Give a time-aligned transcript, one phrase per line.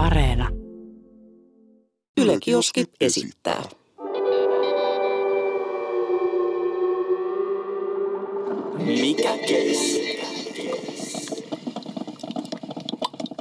[0.00, 0.48] Areena.
[2.20, 3.62] Yle Kioski esittää.
[8.78, 10.20] Mikä keissi?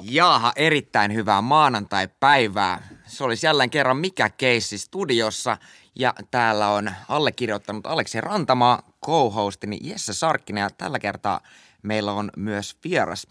[0.02, 2.88] Jaaha, erittäin hyvää maanantai-päivää.
[3.08, 5.58] Se olisi jälleen kerran Mikä keissi studiossa
[5.96, 11.42] ja täällä on allekirjoittanut Aleksi Rantamaa, co-hostini Jesse Sarkkinen ja tällä kertaa
[11.84, 13.28] meillä on myös vieras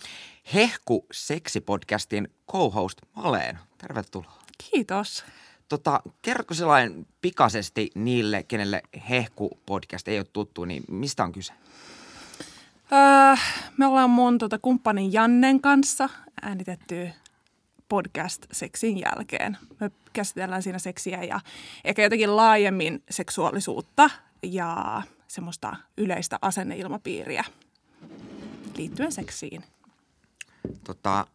[0.55, 3.59] Hehku seksipodcastin co-host Maleen.
[3.79, 4.39] Tervetuloa.
[4.71, 5.25] Kiitos.
[5.69, 11.53] Tota, kerrotko sellainen pikaisesti niille, kenelle Hehku podcast ei ole tuttu, niin mistä on kyse?
[12.93, 13.37] Öö,
[13.77, 16.09] me ollaan mun tota, kumppanin Jannen kanssa
[16.43, 17.11] äänitetty
[17.89, 19.57] podcast seksin jälkeen.
[19.81, 21.41] Me käsitellään siinä seksiä ja
[21.85, 24.11] ehkä jotenkin laajemmin seksuaalisuutta
[24.43, 27.45] ja semmoista yleistä asenneilmapiiriä
[28.77, 29.65] liittyen seksiin.
[30.85, 31.27] Tota,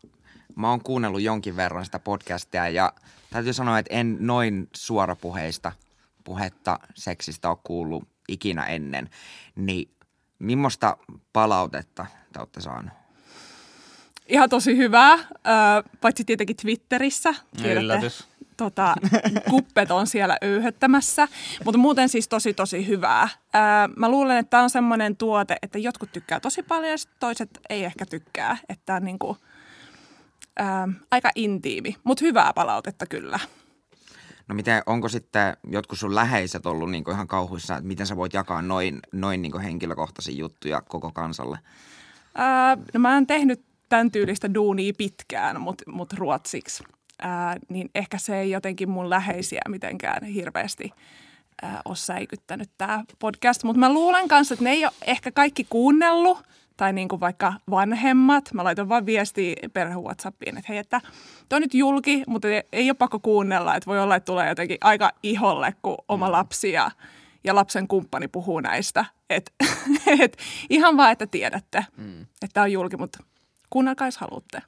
[0.55, 2.93] mä oon kuunnellut jonkin verran sitä podcastia ja
[3.29, 5.71] täytyy sanoa, että en noin suorapuheista
[6.23, 9.09] puhetta seksistä ole kuullut ikinä ennen.
[9.55, 9.89] Niin
[10.39, 10.97] millaista
[11.33, 12.97] palautetta te olette saaneet?
[14.27, 15.23] Ihan tosi hyvää, öö,
[16.01, 17.33] paitsi tietenkin Twitterissä.
[17.57, 18.27] Tiedätte, Yllätys.
[18.57, 18.95] Tota,
[19.49, 21.27] kuppet on siellä öyhöttämässä,
[21.65, 23.29] mutta muuten siis tosi tosi hyvää.
[23.55, 23.61] Öö,
[23.95, 27.83] mä luulen, että tämä on semmoinen tuote, että jotkut tykkää tosi paljon ja toiset ei
[27.83, 28.57] ehkä tykkää.
[28.69, 29.37] Että tämä on niinku,
[30.59, 30.65] öö,
[31.11, 33.39] aika intiimi, mutta hyvää palautetta kyllä.
[34.47, 38.33] No miten, onko sitten jotkut sun läheiset ollut niin ihan kauhuissa, että miten sä voit
[38.33, 41.59] jakaa noin, noin niin henkilökohtaisia juttuja koko kansalle?
[42.39, 46.83] Öö, no mä oon tehnyt tämän tyylistä duunia pitkään, mutta mut ruotsiksi.
[47.23, 50.91] Ää, niin ehkä se ei jotenkin mun läheisiä mitenkään hirveästi
[51.61, 53.63] ää, ole säikyttänyt tämä podcast.
[53.63, 56.43] Mutta mä luulen kanssa, että ne ei ole ehkä kaikki kuunnellut,
[56.77, 58.53] tai niin kuin vaikka vanhemmat.
[58.53, 61.01] Mä laitan vaan viestiä perhe WhatsAppiin, että hei, että
[61.49, 63.75] toi on nyt julki, mutta ei, ei ole pakko kuunnella.
[63.75, 66.91] Että voi olla, että tulee jotenkin aika iholle, kun oma lapsi ja,
[67.43, 69.05] ja lapsen kumppani puhuu näistä.
[69.29, 69.53] Et,
[70.19, 70.37] et,
[70.69, 72.21] ihan vaan, että tiedätte, mm.
[72.21, 73.23] että tämä on julki, mutta
[73.69, 74.61] kuunnelkaa, jos haluatte.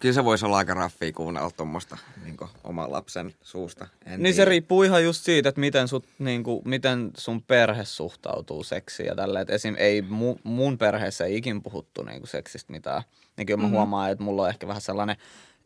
[0.00, 3.86] Kyllä se voisi olla aika raffia kuunnella tuommoista niin oman lapsen suusta.
[4.06, 4.48] En Niin se tiedä.
[4.48, 9.14] riippuu ihan just siitä, että miten, sut, niin kuin, miten sun perhe suhtautuu seksiin ja
[9.14, 9.42] tälleen.
[9.42, 9.74] Et esim.
[9.78, 13.02] ei mu, mun perheessä ei ikin puhuttu niin kuin seksistä mitään.
[13.36, 13.76] Niin kyllä mä mm-hmm.
[13.76, 15.16] huomaan, että mulla on ehkä vähän sellainen,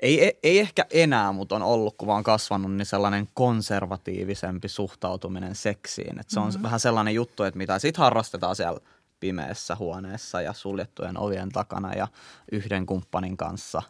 [0.01, 5.55] ei, ei, ei ehkä enää, mutta on ollut, kun vaan kasvanut, niin sellainen konservatiivisempi suhtautuminen
[5.55, 6.21] seksiin.
[6.21, 6.63] Et se on mm-hmm.
[6.63, 8.81] vähän sellainen juttu, että mitä sit harrastetaan siellä
[9.21, 12.09] pimeässä huoneessa ja suljettujen ovien takana ja
[12.53, 13.83] yhden kumppanin kanssa.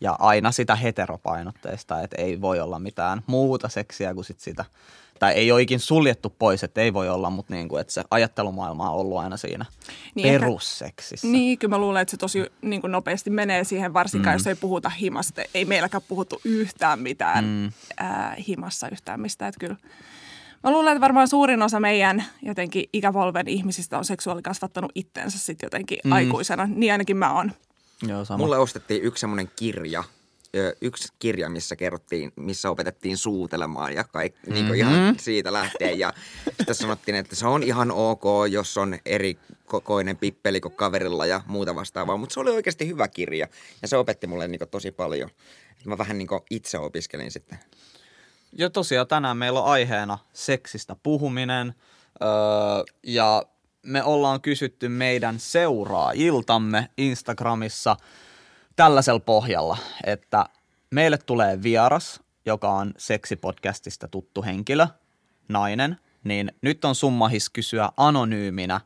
[0.00, 4.64] Ja aina sitä heteropainotteista, että ei voi olla mitään muuta seksiä kuin sit sitä.
[5.18, 8.04] Tai ei ole ikin suljettu pois, että ei voi olla, mutta niin kuin, että se
[8.10, 11.26] ajattelumaailma on ollut aina siinä Niin niin ehkä- perusseksissä.
[11.26, 14.38] Niin, kyllä mä luulen, että se tosi niin kuin nopeasti menee siihen, varsinkaan Mm.
[14.38, 15.42] jos ei puhuta himasta.
[15.54, 17.72] Ei meilläkään puhuttu yhtään mitään mm.
[17.96, 19.48] ää, himassa yhtään mistään.
[19.48, 19.76] Että kyllä.
[20.64, 25.98] Mä luulen, että varmaan suurin osa meidän jotenkin ikäpolven ihmisistä on seksuaalikasvattanut itsensä sitten jotenkin
[26.04, 26.12] mm.
[26.12, 26.68] aikuisena.
[26.74, 27.52] Niin ainakin mä oon.
[28.02, 28.38] Joo, sama.
[28.38, 30.04] Mulle ostettiin yksi semmoinen kirja,
[30.80, 34.54] yksi kirja, missä kerrottiin, missä opetettiin suutelemaan ja kaikki, mm-hmm.
[34.54, 35.98] niin kuin ihan siitä lähtien.
[35.98, 36.12] Ja
[36.58, 41.40] sitten sanottiin, että se on ihan ok, jos on eri kokoinen pippeli kuin kaverilla ja
[41.46, 42.16] muuta vastaavaa.
[42.16, 43.48] Mutta se oli oikeasti hyvä kirja
[43.82, 45.30] ja se opetti mulle niin kuin tosi paljon.
[45.84, 47.58] Mä vähän niin kuin itse opiskelin sitten.
[48.52, 51.74] Ja tosiaan tänään meillä on aiheena seksistä puhuminen
[52.22, 52.28] öö,
[53.02, 53.42] ja
[53.82, 57.96] me ollaan kysytty meidän seuraajiltamme Instagramissa
[58.76, 60.46] tällaisella pohjalla, että
[60.90, 64.86] meille tulee vieras, joka on seksipodcastista tuttu henkilö,
[65.48, 68.80] nainen, niin nyt on summahis kysyä anonyyminä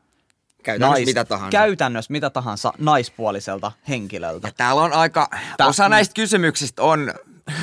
[0.63, 1.57] Käytännössä mitä tahansa.
[1.57, 4.47] käytännössä mitä tahansa naispuoliselta henkilöltä.
[4.47, 5.27] Ja täällä on aika,
[5.57, 7.13] Tää- osa näistä kysymyksistä on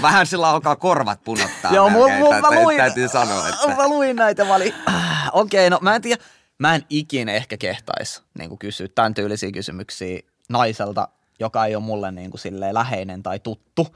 [0.03, 1.75] vähän sillä alkaa korvat punottaa.
[1.75, 3.69] Joo, mulla, mä tä- luin, Täytyy sanoa, että...
[3.77, 4.75] Mä luin näitä, mä olin,
[5.33, 6.23] okei, okay, no mä en tiedä,
[6.61, 12.13] mä en ikinä ehkä kehtais niin kysyä tämän tyylisiä kysymyksiä naiselta, joka ei ole mulle
[12.13, 13.87] niin kuin silleen läheinen tai tuttu.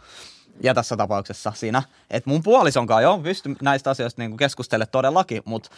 [0.63, 5.71] Ja tässä tapauksessa siinä, että mun puolisonkaan joo, pysty näistä asioista niin keskustelemaan todellakin, mutta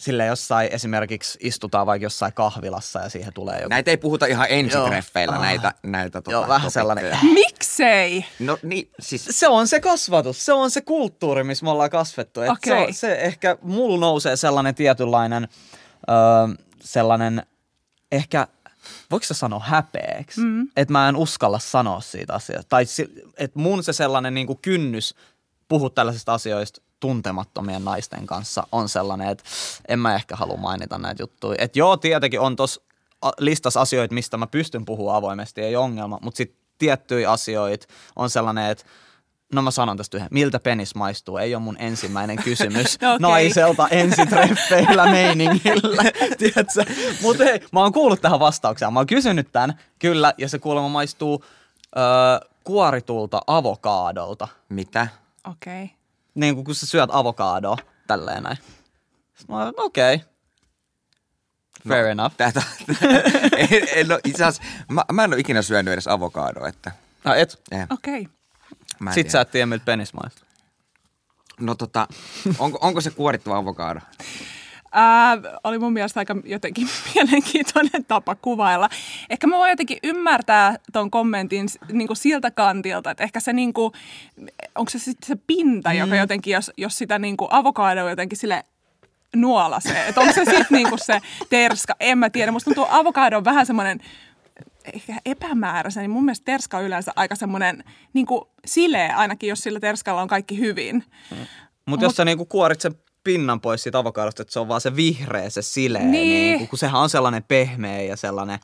[0.00, 3.68] sille jossain esimerkiksi istutaan vaikka jossain kahvilassa ja siihen tulee joku.
[3.68, 5.42] Näitä ei puhuta ihan ensitreffeillä, Joo.
[5.42, 7.18] näitä, näitä tota, Joo, vähän sellainen.
[7.22, 8.24] Miksei?
[8.38, 12.40] No niin, siis se on se kasvatus, se on se kulttuuri, missä me ollaan kasvettu.
[12.40, 15.48] Et se, on, se ehkä, mulla nousee sellainen tietynlainen,
[16.10, 17.46] öö, sellainen
[18.12, 18.46] ehkä,
[19.10, 20.40] voiko se sanoa häpeäksi?
[20.40, 20.68] Mm.
[20.76, 22.68] Että mä en uskalla sanoa siitä asiasta.
[22.68, 22.84] Tai
[23.36, 25.14] että mun se sellainen niin kynnys
[25.68, 29.44] puhua tällaisista asioista tuntemattomien naisten kanssa on sellainen, että
[29.88, 31.56] en mä ehkä halua mainita näitä juttuja.
[31.58, 32.80] Että joo, tietenkin on tuossa
[33.38, 38.70] listassa asioita, mistä mä pystyn puhumaan avoimesti, ei ongelma, mutta sitten tiettyjä asioita on sellainen,
[38.70, 38.84] että
[39.52, 40.28] No mä sanon tästä yhden.
[40.30, 41.36] Miltä penis maistuu?
[41.38, 43.20] Ei ole mun ensimmäinen kysymys No okei.
[43.20, 46.02] naiselta ensitreffeillä meiningillä.
[46.38, 46.84] Tiedätkö?
[47.22, 48.90] Mutta hei, mä oon kuullut tähän vastauksia.
[48.90, 51.44] Mä oon kysynyt tän, kyllä, ja se kuulemma maistuu
[51.96, 54.48] öö, kuoritulta avokaadolta.
[54.68, 55.08] Mitä?
[55.50, 55.84] Okei.
[55.84, 55.96] Okay.
[56.34, 57.76] Niin kuin kun sä syöt avokadoa,
[58.06, 58.56] tälleen näin.
[59.34, 60.14] Sitten mä oon, okei.
[60.14, 60.26] Okay.
[61.88, 62.36] Fair enough.
[62.36, 62.62] Tätä,
[63.56, 66.92] en, en ole, itse asiassa, mä, mä en ole ikinä syönyt edes avokadoa, että
[67.24, 67.62] Ah, et.
[67.70, 68.20] eh, Okei.
[68.20, 68.32] Okay.
[68.98, 69.32] Mä en Sit tiedä.
[69.32, 70.48] sä et tiedä, miltä penis maistuu.
[71.60, 72.08] No tota,
[72.58, 74.00] onko, onko se kuorittava avokado?
[74.92, 78.88] Ää, oli mun mielestä aika jotenkin mielenkiintoinen tapa kuvailla.
[79.30, 83.72] Ehkä mä voin jotenkin ymmärtää ton kommentin niin kuin siltä kantilta, että ehkä se niin
[83.72, 83.92] kuin,
[84.74, 85.96] onko se sitten se pinta, mm.
[85.96, 88.64] joka jotenkin, jos, jos sitä niin kuin avokadoa jotenkin sille
[89.36, 91.20] nuolasee, että onko se sitten niin kuin se
[91.50, 92.52] terska, en mä tiedä.
[92.52, 94.00] Musta tuntuu avokado on vähän semmoinen
[94.94, 99.60] ehkä epämääräisen, niin mun mielestä terska on yleensä aika semmoinen niin kuin sileä, ainakin jos
[99.60, 101.04] sillä terskalla on kaikki hyvin.
[101.86, 102.94] Mutta jos sä niinku kuorit sen
[103.24, 106.28] pinnan pois siitä avokadosta, että se on vaan se vihreä, se sileä, Niin.
[106.48, 108.58] niinku, kun sehän on sellainen pehmeä ja sellainen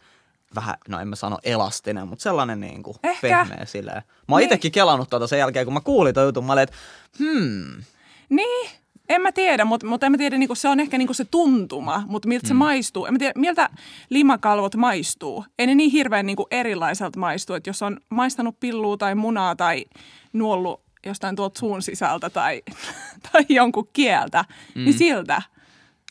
[0.55, 3.21] vähän, no en mä sano elastinen, mutta sellainen niinku Ehkä.
[3.21, 3.95] pehmeä sileä.
[3.95, 4.03] Mä
[4.35, 4.47] oon Niin.
[4.47, 6.77] itekin kelannut tuota sen jälkeen, kun mä kuulin ton jutun, mä olin, että
[7.19, 7.83] hmm,
[8.29, 8.71] Niin,
[9.09, 12.05] en mä tiedä, mutta, mutta en mä tiedä, niin se on ehkä niin se tuntuma,
[12.07, 12.49] mutta miltä mm.
[12.49, 13.07] se maistuu.
[13.07, 13.71] En mä tiedä, miltä
[14.11, 15.45] limakalvot maistuu.
[15.59, 19.85] Ei ne niin hirveän niin erilaiselta maistu, että jos on maistanut pillua tai munaa tai
[20.33, 22.63] nuollut jostain tuolta suun sisältä tai,
[23.33, 24.45] tai jonkun kieltä,
[24.75, 24.85] mm.
[24.85, 25.43] niin siltä.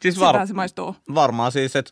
[0.01, 0.95] siis var- se maistuu.
[1.15, 1.91] varmaan siis, että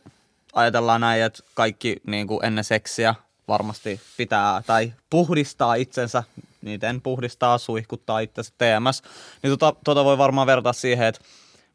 [0.53, 3.15] ajatellaan näin, että kaikki niin kuin ennen seksiä
[3.47, 6.23] varmasti pitää tai puhdistaa itsensä,
[6.65, 9.01] miten puhdistaa, suihkuttaa itsensä TMS,
[9.43, 11.21] niin tota, tota voi varmaan vertaa siihen, että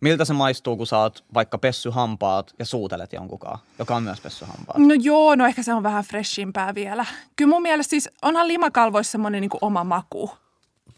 [0.01, 4.21] miltä se maistuu, kun sä oot vaikka pessy hampaat ja suutelet jonkunkaan, joka on myös
[4.21, 4.79] pessy hampaat.
[4.79, 7.07] No joo, no ehkä se on vähän freshimpää vielä.
[7.37, 10.31] Kyllä mun mielestä siis onhan limakalvoissa semmoinen niin oma maku.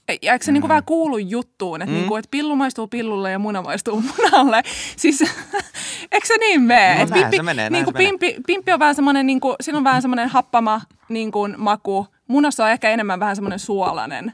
[0.09, 0.55] Ei- Ja eikö se mm.
[0.55, 1.97] niin vähän kuulu juttuun, että, mm.
[1.97, 4.63] niin kuin, että pillu maistuu pillulle ja muna maistuu munalle?
[4.97, 5.21] Siis
[6.13, 6.95] eikö se niin mene?
[6.97, 8.11] No Et näin se menee, niin kuin se menee.
[8.19, 12.07] pimpi, pimpi on vähän semmoinen, niin kuin, siinä on vähän semmoinen happama niin kuin maku.
[12.33, 14.33] Munassa on ehkä enemmän vähän semmoinen suolainen.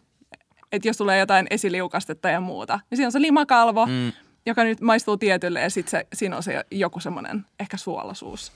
[0.72, 4.12] Että jos tulee jotain esiliukastetta ja muuta, niin siinä on se limakalvo, mm.
[4.46, 8.52] joka nyt maistuu tietylle ja sitten siinä on se joku semmoinen ehkä suolaisuus.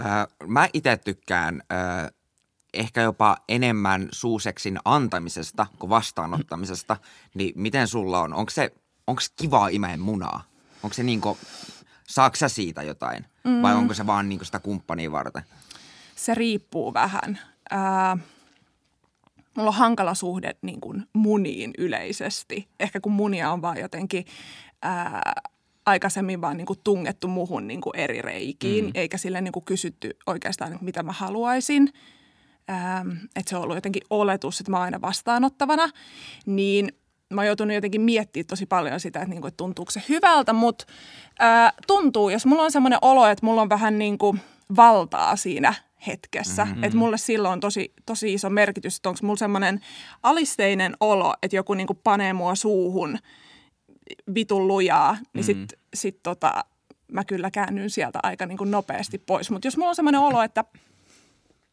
[0.00, 0.06] Öö,
[0.46, 1.78] mä itse tykkään öö,
[2.74, 6.96] ehkä jopa enemmän suuseksin antamisesta kuin vastaanottamisesta.
[7.34, 8.34] Niin miten sulla on?
[8.34, 8.72] Onko se
[9.06, 10.42] onko kivaa imeen munaa?
[10.82, 11.38] Onko se niinku,
[12.08, 13.26] saako sä siitä jotain?
[13.44, 13.62] Mm.
[13.62, 15.42] Vai onko se vaan niinku sitä kumppania varten?
[16.14, 17.38] se riippuu vähän.
[17.70, 18.18] Ää,
[19.56, 22.68] mulla on hankala suhde niin kuin muniin yleisesti.
[22.80, 24.24] Ehkä kun munia on vaan jotenkin
[24.82, 25.32] ää,
[25.86, 28.90] aikaisemmin vaan niin kuin tungettu muhun niin kuin eri reikiin, mm.
[28.94, 31.92] eikä sille niin kuin kysytty oikeastaan, että mitä mä haluaisin.
[32.70, 35.88] Ähm, että se on ollut jotenkin oletus, että mä oon aina vastaanottavana,
[36.46, 36.92] niin
[37.34, 40.84] mä oon joutunut jotenkin miettimään tosi paljon sitä, että, niinku, että tuntuuko se hyvältä, mutta
[41.86, 44.40] tuntuu, jos mulla on semmoinen olo, että mulla on vähän niin kuin
[44.76, 45.74] valtaa siinä
[46.06, 46.84] hetkessä, mm-hmm.
[46.84, 49.80] että mulle silloin on tosi, tosi iso merkitys, että onko mulla semmoinen
[50.22, 53.18] alisteinen olo, että joku niin kuin panee mua suuhun
[54.34, 56.64] vitun lujaa, niin sit, sit tota,
[57.12, 59.50] mä kyllä käännyn sieltä aika niin kuin nopeasti pois.
[59.50, 60.64] Mutta jos mulla on semmoinen olo, että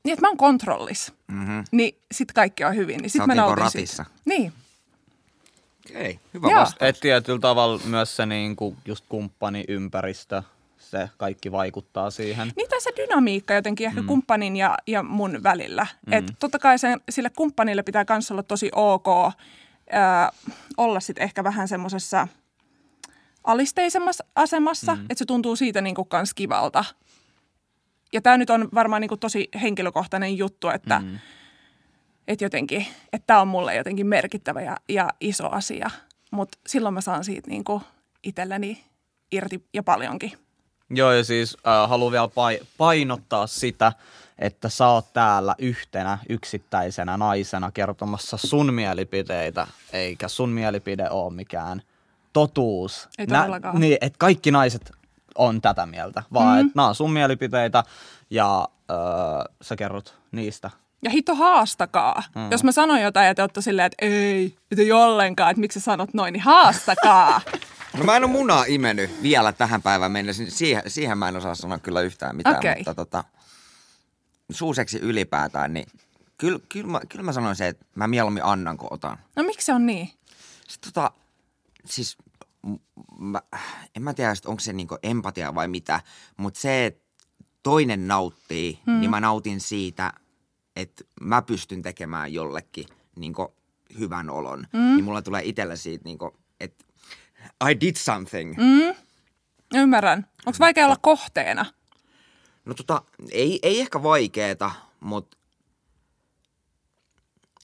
[0.03, 1.63] niin, että mä oon kontrollissa, mm-hmm.
[1.71, 2.97] niin sit kaikki on hyvin.
[3.01, 4.03] Niin sit Sä mä niinku nautin ratissa.
[4.03, 4.19] Siitä.
[4.25, 4.53] Niin.
[5.89, 6.59] Okei, hyvä Joo.
[6.59, 6.89] vastaus.
[6.89, 10.43] Et tietyllä tavalla myös se niinku just kumppaniympäristö,
[10.81, 12.51] se kaikki vaikuttaa siihen.
[12.55, 14.07] Niin tai se dynamiikka jotenkin ehkä mm.
[14.07, 15.87] kumppanin ja, ja mun välillä.
[16.05, 16.13] Mm.
[16.13, 19.07] Että totta kai sen, sille kumppanille pitää myös olla tosi ok
[19.91, 20.31] ää,
[20.77, 22.27] olla sitten ehkä vähän semmoisessa
[23.43, 25.01] alisteisemmassa asemassa, mm.
[25.01, 26.85] että se tuntuu siitä niinku kans kivalta.
[28.13, 31.19] Ja tämä nyt on varmaan niinku tosi henkilökohtainen juttu, että mm.
[32.27, 35.89] et jotenkin, että tämä on mulle jotenkin merkittävä ja, ja iso asia.
[36.31, 37.81] Mutta silloin mä saan siitä niinku
[38.23, 38.83] itselleni
[39.31, 40.31] irti ja paljonkin.
[40.93, 43.93] Joo, ja siis äh, haluan vielä pai- painottaa sitä,
[44.39, 51.81] että sä oot täällä yhtenä yksittäisenä naisena kertomassa sun mielipiteitä, eikä sun mielipide ole mikään
[52.33, 53.09] totuus.
[53.17, 53.79] Ei todellakaan.
[53.79, 54.91] niin, että kaikki naiset
[55.35, 56.61] on tätä mieltä, vaan mm.
[56.61, 57.83] että nämä on sun mielipiteitä
[58.29, 58.97] ja äh,
[59.61, 60.69] sä kerrot niistä.
[61.03, 62.23] Ja hitto haastakaa.
[62.35, 62.51] Mm.
[62.51, 65.79] Jos mä sanon jotain ja te olette silleen, että ei, et ei ollenkaan, että miksi
[65.79, 67.41] sä sanot noin, niin haastakaa.
[67.97, 70.43] No mä en ole munaa imennyt vielä tähän päivään mennessä.
[70.47, 72.55] Siihen, siihen mä en osaa sanoa kyllä yhtään mitään.
[72.55, 72.75] Okei.
[72.75, 73.23] Mutta tota,
[74.51, 75.87] suuseksi ylipäätään, niin
[76.37, 79.17] kyllä, kyllä, mä, kyllä mä sanoisin, että mä mieluummin annan kuin otan.
[79.35, 80.09] No miksi se on niin?
[80.67, 81.11] Sitten tota,
[81.85, 82.17] siis
[83.19, 83.41] mä,
[83.95, 86.01] en mä tiedä, onko se niinku empatia vai mitä,
[86.37, 87.03] mutta se, että
[87.63, 88.99] toinen nauttii, hmm.
[88.99, 90.13] niin mä nautin siitä,
[90.75, 92.85] että mä pystyn tekemään jollekin
[93.15, 93.53] niinku
[93.99, 94.79] hyvän olon, mm.
[94.79, 96.85] niin mulla tulee itsellä siitä niin kuin, että
[97.69, 98.57] I did something.
[98.57, 98.95] Mm.
[99.75, 100.27] Ymmärrän.
[100.45, 101.65] Onko vaikea olla kohteena?
[102.65, 103.01] No tota,
[103.31, 105.37] ei, ei ehkä vaikeeta, mutta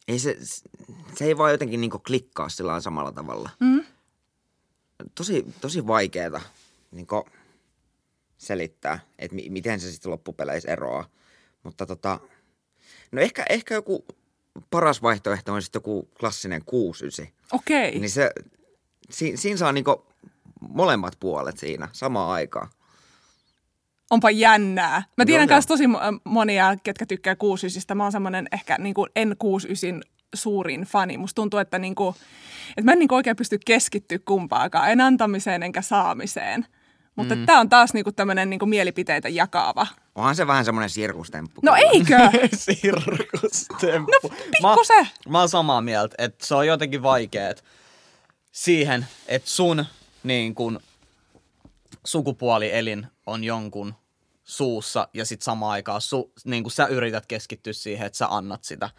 [0.08, 0.38] ei se,
[1.16, 3.50] se ei vaan jotenkin niinku klikkaa sillä samalla tavalla.
[3.60, 3.84] Mm.
[5.16, 6.42] Tosi, tosi vaikeeta
[6.92, 7.26] niinku
[8.38, 11.10] selittää, että mi- miten se sitten loppupeleissä eroaa.
[11.64, 12.20] Mutta tota,
[13.12, 14.06] no ehkä, ehkä joku
[14.70, 17.28] paras vaihtoehto on sitten joku klassinen 6-9.
[17.52, 18.00] Okei.
[18.00, 18.32] Niin se,
[19.10, 20.06] si, siinä saa niinku
[20.70, 22.70] molemmat puolet siinä samaan aikaan.
[24.10, 25.04] Onpa jännää.
[25.18, 27.98] Mä tiedän myös tosi mo- monia, ketkä tykkää 69.
[27.98, 30.02] Mä oon semmoinen ehkä niin kuin en 69
[30.36, 31.18] suurin fani.
[31.18, 32.16] Musta tuntuu, että, niin kuin,
[32.70, 34.92] että mä en niin kuin oikein pysty keskittyä kumpaakaan.
[34.92, 36.66] En antamiseen enkä saamiseen.
[37.18, 37.46] Mutta mm.
[37.46, 39.88] tämä on taas niinku tämmöinen niinku mielipiteitä jakava.
[40.16, 41.62] Onhan se vähän semmoinen sirkustemppu.
[41.64, 42.18] No eikö?
[42.58, 44.12] Sirkustemppu.
[44.24, 45.08] No, pikkusen.
[45.26, 47.64] Mä, mä oon samaa mieltä, että se on jotenkin vaikeet
[48.52, 49.86] siihen, että sun
[50.24, 50.80] niin kun,
[52.06, 53.94] sukupuolielin on jonkun
[54.44, 58.64] suussa ja sit samaan aikaan su, niin kun sä yrität keskittyä siihen, että sä annat
[58.64, 58.90] sitä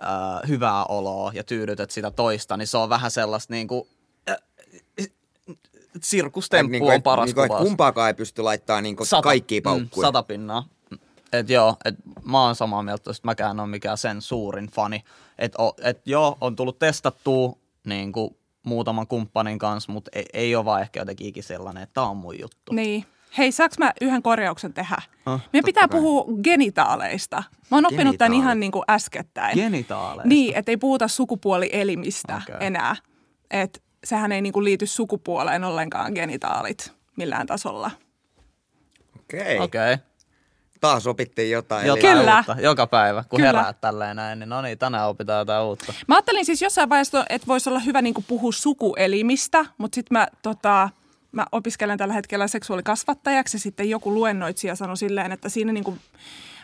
[0.00, 3.88] ää, hyvää oloa ja tyydytät sitä toista, niin se on vähän sellaista niin kuin,
[4.30, 4.36] äh,
[6.02, 7.64] sirkustemppu Niinku, on et- paras niinku, et kuvaus.
[7.68, 10.06] kumpaakaan ei pysty laittamaan niinku kaikkia paukkuja.
[10.06, 10.64] Mm, sata pinnaa.
[11.32, 15.02] Et joo, et mä oon samaa mieltä, että mäkään on mikään sen suurin fani.
[15.38, 20.56] Et, o, et joo, on tullut testattua niin kuin muutaman kumppanin kanssa, mutta ei, ei
[20.56, 22.72] ole vaan ehkä jotenkin ikinä sellainen, että tää on mun juttu.
[22.72, 23.04] Niin.
[23.38, 24.96] Hei, saaks mä yhden korjauksen tehdä?
[25.26, 26.00] Ah, Meidän pitää kai.
[26.00, 27.42] puhua genitaaleista.
[27.70, 29.54] Mä oon oppinut tämän ihan niin kuin äskettäin.
[29.58, 30.28] Genitaaleista.
[30.28, 32.56] Niin, että ei puhuta sukupuolielimistä okay.
[32.66, 32.96] enää.
[33.50, 37.90] Et sehän ei niin kuin liity sukupuoleen ollenkaan genitaalit millään tasolla.
[39.20, 39.58] Okei.
[39.58, 39.92] Okei.
[39.94, 40.04] Okay.
[40.80, 41.80] Taas opittiin jotain.
[41.86, 42.36] eli- Jotain Kyllä.
[42.36, 42.56] uutta.
[42.62, 43.46] Joka päivä, kun Kyllä.
[43.58, 45.94] heräät tälleen näin, niin no niin, tänään opitaan jotain uutta.
[46.08, 50.18] Mä ajattelin siis jossain vaiheessa, että voisi olla hyvä niin kuin puhua sukuelimistä, mutta sitten
[50.18, 50.90] mä, tota,
[51.32, 56.00] mä opiskelen tällä hetkellä seksuaalikasvattajaksi ja sitten joku luennoitsija sanoi silleen, että siinä niin kuin,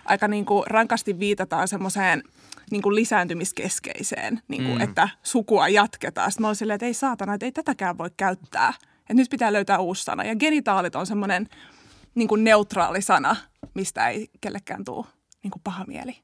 [0.05, 2.23] aika niin kuin rankasti viitataan semmoiseen
[2.71, 4.81] niin kuin lisääntymiskeskeiseen, niin kuin, mm.
[4.81, 6.33] että sukua jatketaan.
[6.33, 8.73] Sitten mä olin silleen, että ei saatana, että ei tätäkään voi käyttää.
[9.01, 10.25] Että nyt pitää löytää uusi sana.
[10.25, 11.49] Ja genitaalit on semmoinen
[12.15, 13.37] niin kuin neutraali sana,
[13.75, 15.07] mistä ei kellekään tule
[15.43, 16.17] niin kuin paha mieli.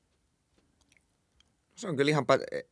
[1.76, 2.25] Se on kyllä ihan...
[2.32, 2.64] Pä-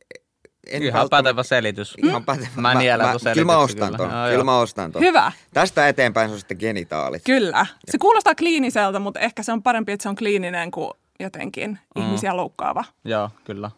[0.67, 1.95] en Ihan välttämättä- pätevä selitys.
[2.05, 2.47] Ihan pätevä.
[2.57, 3.97] Mä nielän ton Kyllä mä ostan kyllä.
[3.97, 4.11] ton.
[4.11, 5.03] Joo, Kyllä mä ostan ton.
[5.03, 5.33] Hyvä.
[5.55, 7.23] Tästä eteenpäin se on sitten genitaalit.
[7.25, 7.67] Kyllä.
[7.91, 12.03] Se kuulostaa kliiniseltä, mutta ehkä se on parempi, että se on kliininen kuin jotenkin mm.
[12.03, 12.85] ihmisiä loukkaava.
[13.05, 13.71] Joo, kyllä.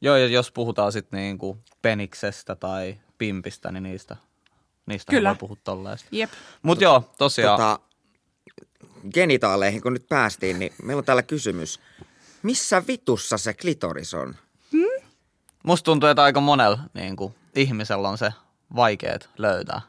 [0.00, 4.16] Joo, ja jos puhutaan sitten niinku peniksestä tai pimpistä, niin niistä,
[4.86, 5.28] niistä Kyllä.
[5.28, 6.08] voi puhua tolleesta.
[6.12, 6.30] Jep.
[6.62, 7.60] Mut joo, tosiaan.
[7.60, 7.78] Tota,
[9.14, 11.80] genitaaleihin kun nyt päästiin, niin meillä on täällä kysymys.
[12.42, 14.36] Missä vitussa se klitoris on?
[15.62, 18.32] Musta tuntuu, että aika monella niin kuin, ihmisellä on se
[18.76, 19.80] vaikeet löytää.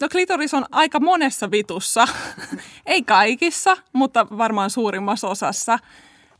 [0.00, 2.08] No klitoris on aika monessa vitussa.
[2.86, 5.78] Ei kaikissa, mutta varmaan suurimmassa osassa.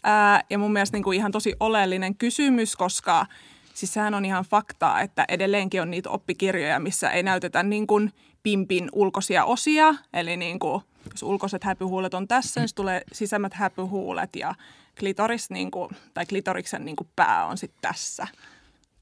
[0.03, 3.27] Ää, ja mun mielestä niin kuin ihan tosi oleellinen kysymys, koska
[3.75, 8.13] siis sehän on ihan faktaa, että edelleenkin on niitä oppikirjoja, missä ei näytetä niin kuin
[8.43, 9.95] pimpin ulkoisia osia.
[10.13, 14.55] Eli niin kuin, jos ulkoiset häpyhuulet on tässä, niin tulee sisämmät häpyhuulet ja
[14.99, 18.27] klitoris niin kuin, tai klitoriksen niin kuin pää on sitten tässä,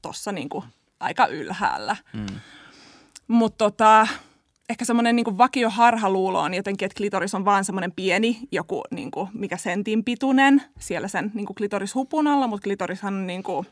[0.01, 0.65] tuossa niin kuin
[0.99, 1.95] aika ylhäällä.
[2.13, 2.25] Mm.
[3.27, 4.07] Mutta tota,
[4.69, 9.11] ehkä semmoinen niin vakio harhaluulo on jotenkin, että klitoris on vaan semmoinen pieni, joku niin
[9.11, 13.67] kuin, mikä sentin pituinen siellä sen niin kuin klitorishupun alla, mutta klitorishan on niin kuin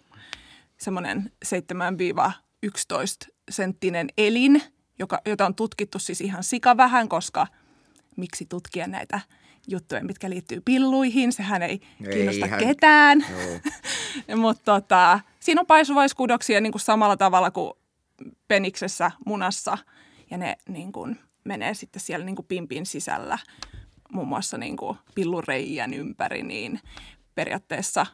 [0.77, 4.61] semmoinen 7-11 senttinen elin,
[4.99, 7.47] joka, jota on tutkittu siis ihan sika vähän, koska
[8.17, 9.19] miksi tutkia näitä
[9.67, 13.25] juttuja, mitkä liittyy pilluihin, sehän ei, Ei kiinnosta ihan- ketään.
[14.41, 17.73] Mutta tota, siinä on paisuvaiskudoksia niin kuin samalla tavalla kuin
[18.47, 19.77] peniksessä munassa.
[20.31, 23.37] Ja ne niin kuin, menee sitten siellä niin kuin pimpin sisällä
[24.11, 26.79] muun muassa niin kuin pillureijän ympäri, niin
[27.35, 28.05] periaatteessa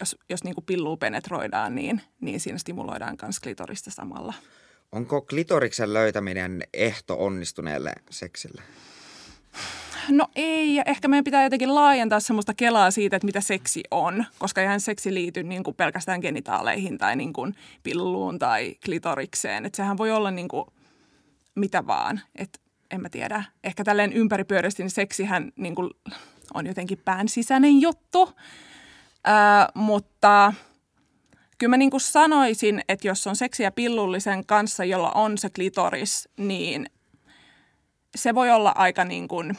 [0.00, 4.34] jos, jos niin kuin pillua penetroidaan, niin, niin siinä stimuloidaan myös klitorista samalla.
[4.92, 8.62] Onko klitoriksen löytäminen ehto onnistuneelle seksille?
[10.08, 14.24] No ei, ja ehkä meidän pitää jotenkin laajentaa semmoista kelaa siitä, että mitä seksi on,
[14.38, 19.66] koska eihän seksi liity niin kuin pelkästään genitaaleihin tai niin kuin pilluun tai klitorikseen.
[19.66, 20.66] Että sehän voi olla niin kuin
[21.58, 22.58] mitä vaan, että
[22.90, 23.44] en mä tiedä.
[23.64, 25.90] Ehkä tälleen ympäripyöreästi niin seksihän niin kuin
[26.54, 28.34] on jotenkin pään sisäinen juttu,
[29.24, 30.52] Ää, mutta
[31.58, 36.28] kyllä mä niin kuin sanoisin, että jos on seksiä pillullisen kanssa, jolla on se klitoris,
[36.36, 36.90] niin
[38.16, 39.58] se voi olla aika niin kuin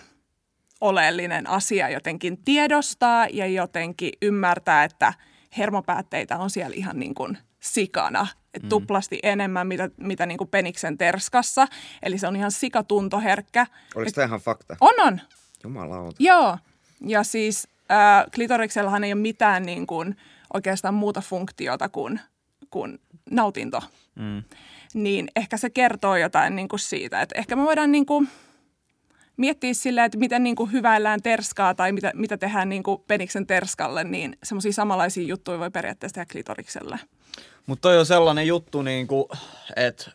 [0.82, 5.14] oleellinen asia jotenkin tiedostaa ja jotenkin ymmärtää, että
[5.58, 8.28] hermopäätteitä on siellä ihan niin kuin sikana.
[8.54, 8.70] Et mm.
[8.70, 11.68] tuplasti enemmän, mitä, mitä niin kuin peniksen terskassa.
[12.04, 13.68] Eli se on ihan sikatuntoherkkä.
[13.96, 14.78] Oliko tämä ihan fakta?
[14.82, 15.22] On, on.
[15.64, 16.16] Jumalauta.
[16.20, 16.58] Joo.
[17.02, 20.16] Ja siis äh, klitoriksellahan ei ole mitään niin kuin,
[20.54, 22.20] oikeastaan muuta funktiota kuin,
[22.70, 23.00] kuin
[23.32, 23.82] nautinto.
[24.16, 24.44] Mm.
[24.94, 28.30] Niin ehkä se kertoo jotain niin kuin siitä, että ehkä me voidaan niin kuin,
[29.38, 33.48] miettiä sillä, että miten niin kuin hyväillään terskaa tai mitä, mitä tehdään niin kuin peniksen
[33.48, 37.00] terskalle, niin semmoisia samanlaisia juttuja voi periaatteessa tehdä klitorikselle.
[37.70, 39.26] Mutta toi on sellainen juttu, niin kuin,
[39.76, 40.12] että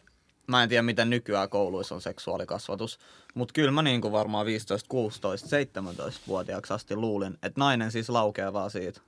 [0.46, 2.98] mä en tiedä, miten nykyään kouluissa on seksuaalikasvatus,
[3.34, 8.52] mutta kyllä mä niin kuin varmaan 15, 16, 17-vuotiaaksi asti luulin, että nainen siis laukeaa
[8.52, 9.00] vaan siitä,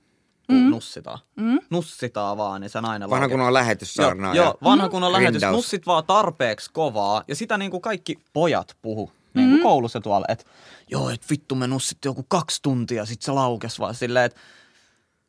[0.47, 0.69] kun mm.
[0.69, 1.19] nussitaan.
[1.35, 1.59] Mm.
[1.69, 4.35] Nussitaan vaan, niin se nainen Vanha kun on lähetyssaarnaa.
[4.35, 4.91] Joo, joo vanha Mm.
[4.91, 5.33] kun on lähetys.
[5.33, 5.55] Rindaus.
[5.55, 7.23] Nussit vaan tarpeeksi kovaa.
[7.27, 10.45] Ja sitä niin kuin kaikki pojat puhu niin kuin koulussa tuolla, että
[10.89, 14.39] joo, että vittu me nussittiin joku kaksi tuntia, sit se laukes vaan silleen, että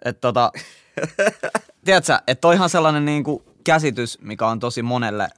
[0.04, 0.52] et tota,
[1.84, 5.28] tiedätkö, että toihan sellainen niin kuin käsitys, mikä on tosi monelle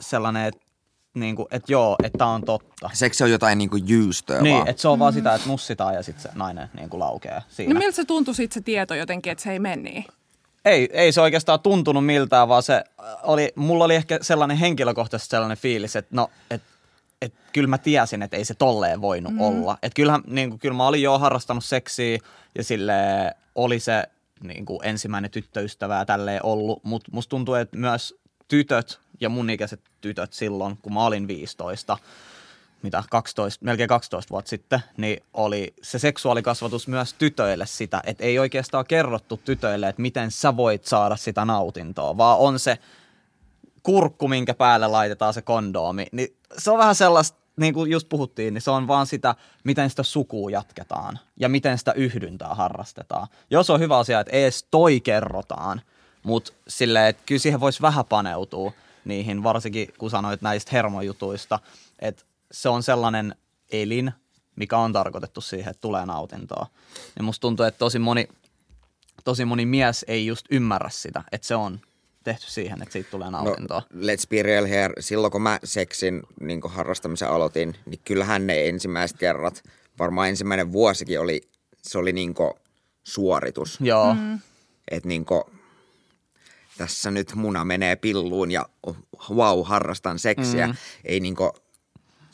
[0.00, 0.60] sellainen, että
[1.14, 2.90] niin kuin, että joo, että tää on totta.
[2.92, 4.68] Seksi on jotain niinku jyystöä Niin, vaan.
[4.68, 7.74] että se on vaan sitä, että nussitaan ja sitten se nainen niin kuin laukeaa siinä.
[7.74, 10.04] No miltä se tuntui sitten se tieto jotenkin, että se ei mene niin?
[10.64, 12.84] Ei, ei se oikeastaan tuntunut miltään, vaan se
[13.22, 16.68] oli, mulla oli ehkä sellainen henkilökohtaisesti sellainen fiilis, että no, että
[17.24, 19.40] et kyllä mä tiesin, että ei se tolleen voinut mm.
[19.40, 19.78] olla.
[19.82, 22.18] Että kyllähän, niin kuin, kyllä mä olin jo harrastanut seksiä
[22.58, 22.92] ja sille
[23.54, 24.04] oli se
[24.42, 28.14] niin kuin ensimmäinen tyttöystävä ja tälleen ollut, mutta musta tuntuu, että myös
[28.48, 31.98] tytöt ja mun ikäiset tytöt silloin, kun mä olin 15,
[32.82, 38.38] mitä 12, melkein 12 vuotta sitten, niin oli se seksuaalikasvatus myös tytöille sitä, että ei
[38.38, 42.78] oikeastaan kerrottu tytöille, että miten sä voit saada sitä nautintoa, vaan on se
[43.84, 48.54] kurkku, minkä päälle laitetaan se kondoomi, niin se on vähän sellaista, niin kuin just puhuttiin,
[48.54, 53.26] niin se on vaan sitä, miten sitä sukua jatketaan ja miten sitä yhdyntää harrastetaan.
[53.50, 55.80] Jos on hyvä asia, että ees toi kerrotaan,
[56.22, 58.72] mutta silleen, että kyllä siihen voisi vähän paneutua
[59.04, 61.58] niihin, varsinkin kun sanoit näistä hermojutuista,
[61.98, 63.34] että se on sellainen
[63.72, 64.12] elin,
[64.56, 66.66] mikä on tarkoitettu siihen, että tulee nautintoa.
[67.16, 68.28] Ja musta tuntuu, että tosi moni,
[69.24, 71.80] tosi moni mies ei just ymmärrä sitä, että se on
[72.24, 73.82] tehty siihen, että siitä tulee nautintoa.
[73.92, 74.94] No, let's be real here.
[75.00, 79.62] Silloin kun mä seksin niin harrastamisen aloitin, niin kyllähän ne ensimmäiset kerrat,
[79.98, 81.42] varmaan ensimmäinen vuosikin oli,
[81.82, 82.34] se oli niin
[83.02, 83.78] suoritus.
[83.80, 84.14] Joo.
[84.14, 84.40] Mm.
[84.90, 85.26] Että niin
[86.78, 88.68] tässä nyt muna menee pilluun ja
[89.30, 90.66] wow, harrastan seksiä.
[90.66, 90.74] Mm.
[91.04, 91.36] Ei niin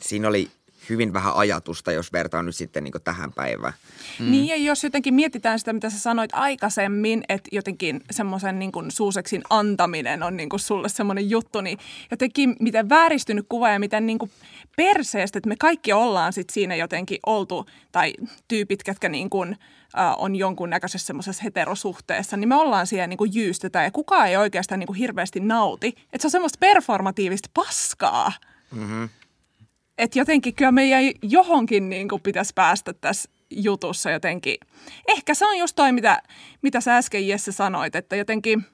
[0.01, 0.51] siinä oli
[0.91, 3.73] hyvin vähän ajatusta, jos vertaa nyt sitten niin tähän päivään.
[4.19, 4.31] Mm.
[4.31, 9.41] Niin ja jos jotenkin mietitään sitä, mitä sä sanoit aikaisemmin, että jotenkin semmoisen niin suuseksin
[9.49, 11.77] antaminen on niin kuin sulle semmoinen juttu, niin
[12.11, 14.31] jotenkin miten vääristynyt kuva ja miten niin kuin
[14.75, 18.13] perseestä, että me kaikki ollaan sit siinä jotenkin oltu, tai
[18.47, 19.57] tyypit, ketkä niin kuin,
[19.97, 24.37] äh, on jonkunnäköisessä semmoisessa heterosuhteessa, niin me ollaan siellä niin kuin jyystetään ja kukaan ei
[24.37, 25.87] oikeastaan niin kuin hirveästi nauti.
[25.87, 28.31] Että se on semmoista performatiivista paskaa.
[28.71, 29.09] Mm-hmm.
[29.97, 34.57] Että jotenkin kyllä meidän johonkin niin kuin pitäisi päästä tässä jutussa jotenkin.
[35.07, 36.21] Ehkä se on just toi, mitä,
[36.61, 38.65] mitä sä äsken Jesse sanoit, että jotenkin,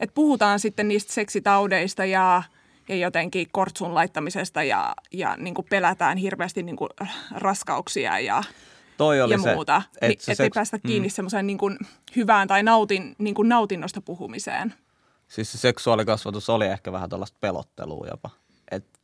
[0.00, 2.42] että puhutaan sitten niistä seksitaudeista ja,
[2.88, 6.90] ja jotenkin kortsun laittamisesta ja, ja niin kuin pelätään hirveästi niin kuin
[7.30, 8.42] raskauksia ja,
[8.96, 9.82] Toi oli ja se, muuta.
[10.00, 11.12] et Niin, se että ei seks- päästä kiinni mm.
[11.12, 11.78] semmoiseen niin kuin
[12.16, 14.74] hyvään tai nautin, niin kuin nautinnosta puhumiseen.
[15.28, 18.30] Siis se seksuaalikasvatus oli ehkä vähän tällaista pelottelua jopa.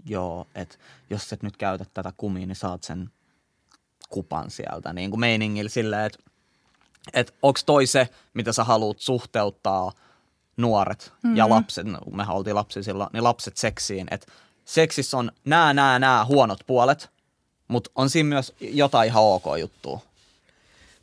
[0.05, 0.77] Joo, että
[1.11, 3.11] jos et nyt käytä tätä kumia, niin saat sen
[4.09, 4.93] kupan sieltä.
[4.93, 6.19] Niin kuin meiningillä silleen, että
[7.15, 9.93] et onko toi se, mitä sä haluat suhteuttaa
[10.57, 11.37] nuoret mm-hmm.
[11.37, 14.07] ja lapset, no, mehän oltiin lapsi silloin, niin lapset seksiin.
[14.11, 14.27] Että
[14.65, 17.11] seksissä on nämä, nämä, nämä huonot puolet,
[17.69, 20.01] mutta on siinä myös jotain ihan ok juttua.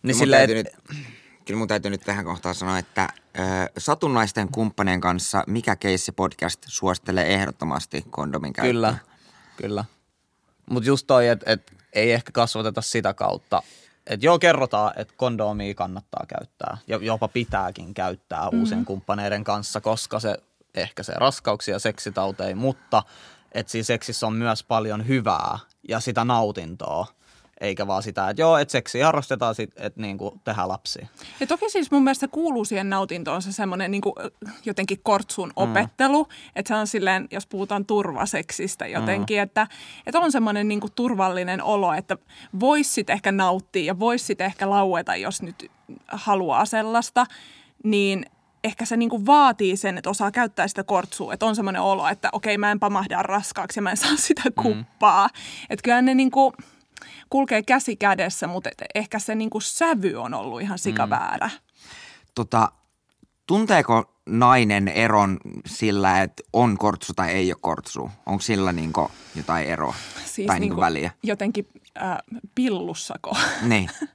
[0.03, 0.97] Niin Mun silleen, et, nyt,
[1.47, 3.41] kyllä mun täytyy nyt tähän kohtaan sanoa, että ö,
[3.77, 8.71] satunnaisten kumppanien kanssa Mikä keissi podcast suosittelee ehdottomasti kondomin käyttöä.
[8.73, 8.97] Kyllä,
[9.57, 9.85] kyllä.
[10.69, 13.63] Mutta just toi, että et ei ehkä kasvateta sitä kautta.
[14.07, 18.59] Että joo, kerrotaan, että kondomia kannattaa käyttää ja jopa pitääkin käyttää mm-hmm.
[18.59, 20.37] uusien kumppaneiden kanssa, koska se
[20.75, 23.03] ehkäisee raskauksia ja seksitauteja, mutta
[23.51, 27.07] että siinä seksissä on myös paljon hyvää ja sitä nautintoa,
[27.61, 31.07] eikä vaan sitä, että joo, että seksiä harrastetaan sit, että niinku tehdään lapsia.
[31.39, 34.01] Ja toki siis mun mielestä kuuluu siihen nautintoon se semmoinen niin
[34.65, 36.29] jotenkin kortsun opettelu, mm.
[36.55, 39.43] että se on silleen, jos puhutaan turvaseksistä jotenkin, mm.
[39.43, 39.67] että,
[40.05, 42.17] että on semmoinen niin turvallinen olo, että
[42.59, 45.71] vois sit ehkä nauttia ja vois sit ehkä laueta, jos nyt
[46.07, 47.25] haluaa sellaista,
[47.83, 48.25] niin
[48.63, 52.29] ehkä se niin vaatii sen, että osaa käyttää sitä kortsua, että on semmoinen olo, että
[52.31, 55.27] okei mä en pamahda raskaaksi ja mä en saa sitä kuppaa.
[55.27, 55.33] Mm.
[55.69, 56.53] Että kyllä ne niin kuin,
[57.29, 61.47] kulkee käsi kädessä, mutta et ehkä se niinku sävy on ollut ihan sikaväärä.
[61.47, 61.59] Mm.
[62.35, 62.71] tota,
[63.47, 68.11] tunteeko nainen eron sillä, että on kortsu tai ei ole kortsu?
[68.25, 71.11] Onko sillä niinku jotain eroa Siis tai niinku väliä?
[71.23, 71.67] jotenkin
[72.01, 72.17] äh,
[72.55, 73.37] pillussako?
[73.61, 73.89] Niin.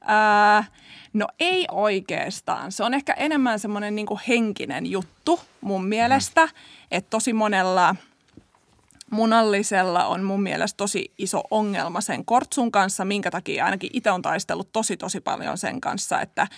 [0.00, 0.64] Ää,
[1.12, 2.72] no ei oikeastaan.
[2.72, 6.52] Se on ehkä enemmän semmoinen niin henkinen juttu mun mielestä, mm.
[6.90, 7.96] että tosi monella
[9.10, 14.22] munallisella on mun mielestä tosi iso ongelma sen kortsun kanssa, minkä takia ainakin itse on
[14.22, 16.48] taistellut tosi tosi paljon sen kanssa, että,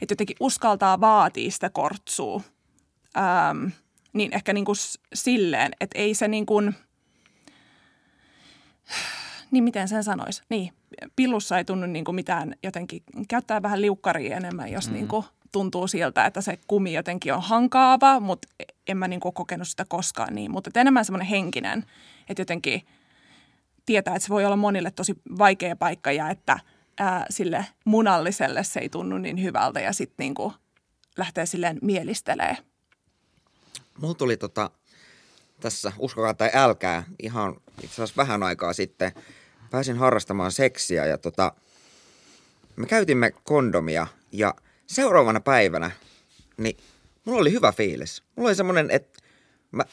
[0.00, 2.40] että jotenkin uskaltaa vaatia sitä kortsua.
[3.16, 3.66] Ähm,
[4.12, 4.76] niin ehkä niin kuin
[5.14, 6.74] silleen, että ei se niin kuin,
[9.50, 10.42] niin miten sen sanoisi?
[10.48, 10.72] Niin,
[11.16, 14.94] pillussa ei tunnu niin kuin mitään jotenkin, käyttää vähän liukkaria enemmän, jos mm.
[14.94, 18.48] niin kuin tuntuu siltä, että se kumi jotenkin on hankaava, mutta
[18.88, 20.50] en mä niin kuin kokenut sitä koskaan niin.
[20.50, 21.84] Mutta enemmän semmoinen henkinen,
[22.28, 22.86] että jotenkin
[23.86, 26.60] tietää, että se voi olla monille tosi vaikea paikka ja että
[26.98, 30.54] ää, sille munalliselle se ei tunnu niin hyvältä ja sitten niin kuin
[31.16, 32.56] lähtee silleen mielistelee.
[34.00, 34.70] Mulla tuli tota,
[35.60, 39.12] tässä, uskokaa tai älkää, ihan itse asiassa vähän aikaa sitten
[39.70, 41.52] pääsin harrastamaan seksiä ja tota,
[42.76, 44.54] me käytimme kondomia ja
[44.88, 45.90] seuraavana päivänä,
[46.56, 46.76] niin
[47.24, 48.22] mulla oli hyvä fiilis.
[48.36, 49.18] Mulla oli semmoinen, että
[49.70, 49.84] mä,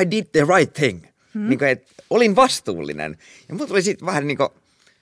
[0.00, 1.04] I did the right thing.
[1.34, 1.48] Hmm.
[1.48, 3.18] Niin kuin, että olin vastuullinen.
[3.48, 4.48] Ja mulla tuli siitä vähän niin kuin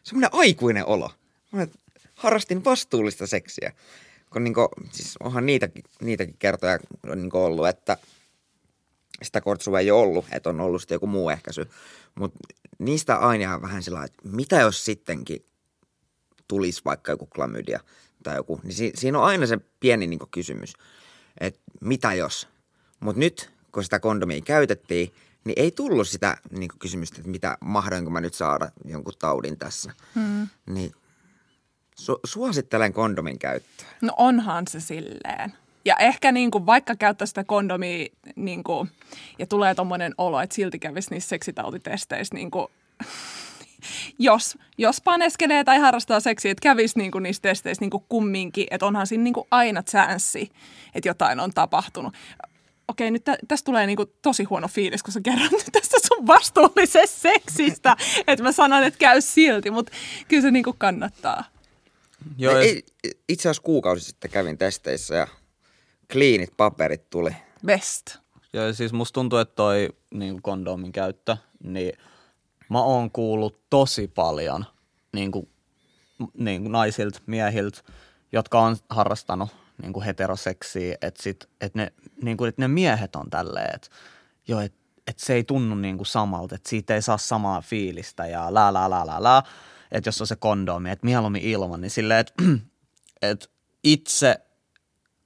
[0.03, 1.11] semmoinen aikuinen olo.
[1.53, 1.67] Mä
[2.15, 3.73] harrastin vastuullista seksiä.
[4.31, 6.79] Kun niin kuin, siis onhan niitäkin, niitäkin kertoja
[7.15, 7.97] niin kuin ollut, että
[9.23, 11.67] sitä kortsua ei ole ollut, että on ollut sitten joku muu ehkäisy.
[12.15, 12.39] Mutta
[12.79, 15.47] niistä aina vähän sillä että mitä jos sittenkin
[16.49, 17.81] tulisi vaikka joku klamydia
[18.23, 20.73] tai joku, niin si- siinä on aina se pieni niin kysymys,
[21.41, 22.49] että mitä jos.
[23.01, 25.13] Mutta nyt, kun sitä kondomia käytettiin,
[25.45, 29.93] niin ei tullut sitä niin kysymystä, että mitä mahdoinko mä nyt saada jonkun taudin tässä.
[30.15, 30.49] Hmm.
[30.67, 30.93] Niin
[32.01, 33.87] su- suosittelen kondomin käyttöä.
[34.03, 35.53] No onhan se silleen.
[35.85, 38.07] Ja ehkä niin kuin, vaikka käyttää sitä kondomia
[38.37, 38.91] niin kuin,
[39.39, 42.67] ja tulee tommonen olo, että silti kävisi niissä seksitautitesteissä niin kuin,
[44.19, 48.67] jos, jos paneskelee tai harrastaa seksiä, että kävisi niin kuin niissä testeissä niin kuin kumminkin,
[48.71, 50.51] että onhan siinä niin kuin aina chanssi,
[50.95, 52.15] että jotain on tapahtunut.
[52.89, 55.97] Okei, nyt tä, tästä tulee niin kuin tosi huono fiilis, kun sä kerrot nyt tästä
[56.09, 59.93] sun vastuullisesta seksistä, että mä sanon, että käy silti, mutta
[60.29, 61.45] kyllä se niin kuin kannattaa.
[62.39, 62.83] Joo, ja ei,
[63.29, 65.27] itse asiassa kuukausi sitten kävin testeissä ja
[66.13, 67.31] kliinit paperit tuli.
[67.67, 68.17] Best.
[68.53, 71.93] Joo, ja siis musta tuntuu, että toi niin kondomin käyttö, niin
[72.73, 74.65] mä oon kuullut tosi paljon
[75.13, 75.49] niin kuin,
[76.35, 77.81] niin kuin naisilta, miehiltä,
[78.33, 79.51] jotka on harrastanut
[79.83, 83.89] niin kuin heteroseksiä, että, sit, että, ne, niin kuin, että ne miehet on tälleen, että,
[84.49, 88.27] joo, että, että se ei tunnu niin kuin samalta, että siitä ei saa samaa fiilistä
[88.27, 89.43] ja lää, lää, lää, lää, lää.
[89.93, 92.43] Että jos on se kondomi, että mieluummin ilman, niin silleen, että,
[93.31, 93.47] että
[93.85, 94.37] itse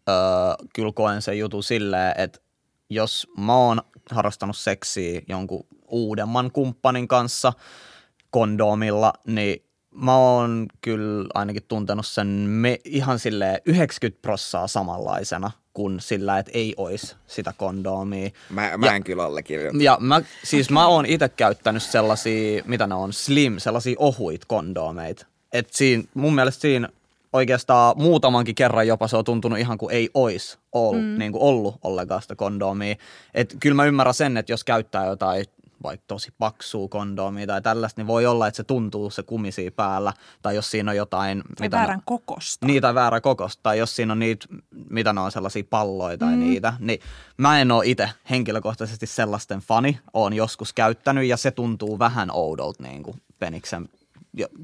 [0.09, 0.15] öö,
[0.75, 2.41] kyllä koen sen jutun silleen, että
[2.91, 7.53] jos mä oon harrastanut seksiä jonkun uudemman kumppanin kanssa
[8.31, 16.01] kondomilla, niin mä oon kyllä ainakin tuntenut sen me ihan sille 90 prossaa samanlaisena kuin
[16.01, 18.31] sillä, että ei olisi sitä kondomia.
[18.51, 19.83] Mä, mä Ja- en kyllä allekirjoita.
[19.83, 25.27] Ja mä, siis mä oon itse käyttänyt sellaisia, mitä ne on, slim, sellaisia ohuit kondomeita.
[25.53, 26.89] Et siinä, mun mielestä siinä
[27.33, 31.19] oikeastaan muutamankin kerran jopa se on tuntunut ihan kuin ei ois ollut, mm.
[31.19, 32.95] niin kuin ollut ollenkaan sitä kondomia.
[33.35, 35.47] Et kyllä mä ymmärrän sen, että jos käyttää jotain
[35.83, 40.13] vaikka tosi paksua kondomia tai tällaista, niin voi olla, että se tuntuu se kumisi päällä.
[40.43, 41.39] Tai jos siinä on jotain...
[41.39, 42.67] Tai mitä väärän kokosta.
[42.67, 44.47] niin, tai väärä kokosta, tai jos siinä on niitä,
[44.91, 46.41] mitä ne on, sellaisia palloja tai mm.
[46.41, 47.01] niitä, niin
[47.37, 52.83] mä en ole itse henkilökohtaisesti sellaisten fani, oon joskus käyttänyt, ja se tuntuu vähän oudolta
[52.83, 53.89] niin kuin peniksen,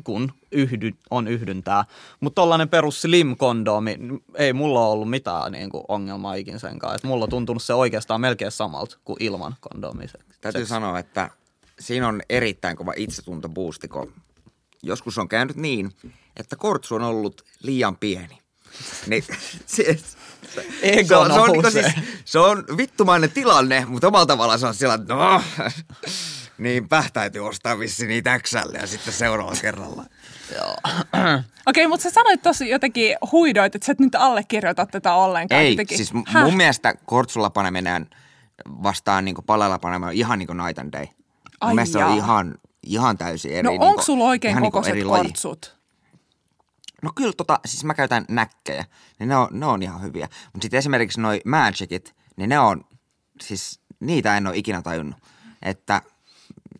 [0.04, 1.84] kun yhdy, on yhdyntää.
[2.20, 3.98] Mutta tollainen perus slim kondomi,
[4.34, 6.96] ei mulla ole ollut mitään niin kuin ongelmaa ikin sen kanssa.
[6.96, 10.08] Et mulla on tuntunut se oikeastaan melkein samalta kuin ilman kondomia.
[10.40, 11.30] Täytyy sanoa, että
[11.80, 14.12] siinä on erittäin kova itsetuntoboosti, kun
[14.82, 15.92] joskus on käynyt niin,
[16.36, 18.38] että kortsu on ollut liian pieni.
[19.06, 19.24] Niin,
[19.66, 19.98] se,
[20.54, 21.82] se, Ego se, on, se, on, nousee.
[21.82, 25.42] siis, se on vittumainen tilanne, mutta omalla tavallaan se on sillä, että no,
[26.58, 30.04] niinpä täytyy ostaa vissi niitä XL ja sitten seuraavalla kerralla.
[31.66, 35.62] Okei, mutta sä sanoit tosi jotenkin huidoit, että sä et nyt allekirjoita tätä ollenkaan.
[35.62, 35.96] Ei, jotenkin.
[35.96, 36.44] siis Häh?
[36.44, 38.10] mun mielestä kortsulla paneminen
[38.68, 41.06] vastaan niin palalla paneminen ihan niin kuin night and day.
[41.06, 41.14] Mun
[41.60, 43.62] Ai mielestä se on ihan, ihan täysin eri.
[43.62, 45.22] No niinku- onko sulla oikein niinku kokoiset laji.
[45.22, 45.76] kortsut?
[47.02, 48.84] No kyllä tota, siis mä käytän näkkejä,
[49.18, 50.28] niin ne on, ne on ihan hyviä.
[50.52, 52.84] Mutta sitten esimerkiksi noi Magicit, niin ne on,
[53.40, 55.16] siis niitä en ole ikinä tajunnut.
[55.62, 56.02] Että,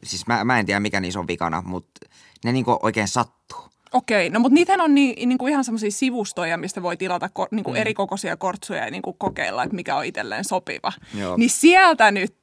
[0.04, 2.06] siis mä, mä en tiedä mikä niissä on vikana, mutta
[2.44, 3.72] ne niinku oikein sattuu.
[3.92, 7.48] Okei, no mutta niitähän on niin, niin kuin ihan semmoisia sivustoja, mistä voi tilata ko,
[7.50, 7.80] niin kuin mm.
[7.80, 10.92] eri kokoisia kortsuja ja niin kuin kokeilla, että mikä on itselleen sopiva.
[11.14, 11.36] Joo.
[11.36, 12.34] Niin sieltä nyt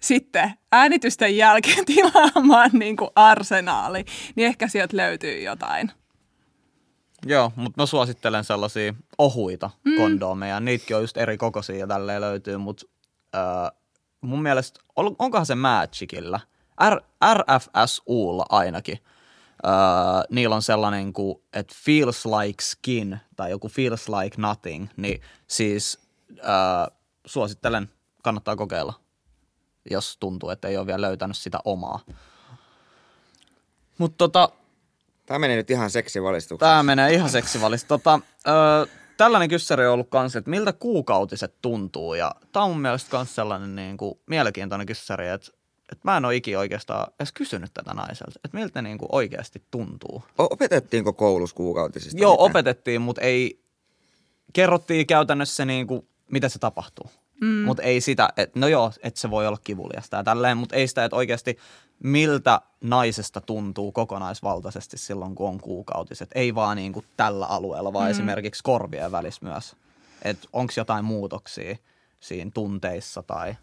[0.00, 4.04] sitten äänitysten jälkeen tilaamaan niin kuin arsenaali,
[4.36, 5.92] niin ehkä sieltä löytyy jotain.
[7.26, 9.96] Joo, mutta mä suosittelen sellaisia ohuita mm.
[9.96, 10.60] kondomeja.
[10.60, 12.86] Niitäkin on just eri kokoisia ja tälleen löytyy, mutta
[13.34, 13.80] äh,
[14.20, 16.40] mun mielestä, onkohan se Magicilla,
[16.90, 18.98] R- RFSUlla ainakin,
[19.66, 19.72] äh,
[20.30, 25.98] niillä on sellainen kuin, että feels like skin tai joku feels like nothing, niin siis
[26.38, 27.90] äh, suosittelen,
[28.22, 28.94] kannattaa kokeilla,
[29.90, 32.00] jos tuntuu, että ei ole vielä löytänyt sitä omaa.
[33.98, 34.48] Mutta tota,
[35.30, 36.70] Tämä menee nyt ihan seksivalistukseen.
[36.70, 37.88] Tämä menee ihan seksivalista.
[37.88, 42.14] Tota, ö, tällainen kyssäri on ollut kanssa, että miltä kuukautiset tuntuu.
[42.14, 45.50] Ja tämä on mun mielestä myös sellainen niin kuin, mielenkiintoinen kyssäri, että,
[45.92, 49.08] että mä en ole ikinä oikeastaan edes kysynyt tätä naiselta, että miltä ne niin kuin
[49.12, 50.22] oikeasti tuntuu.
[50.38, 52.20] O- Opetettiinko koulussa kuukautisista?
[52.20, 52.50] Joo, mitään?
[52.50, 53.62] opetettiin, mutta ei,
[54.52, 57.10] kerrottiin käytännössä niin kuin, mitä se tapahtuu.
[57.40, 57.64] Mm.
[57.64, 60.88] Mutta ei sitä, että no joo, että se voi olla kivuliasta ja tälleen, mutta ei
[60.88, 61.58] sitä, että oikeasti
[62.02, 66.30] miltä naisesta tuntuu kokonaisvaltaisesti silloin, kun on kuukautiset.
[66.34, 68.10] Ei vaan niin kuin tällä alueella, vaan mm.
[68.10, 69.76] esimerkiksi korvien välissä myös.
[70.22, 71.76] Että onko jotain muutoksia
[72.20, 73.54] siinä tunteissa tai...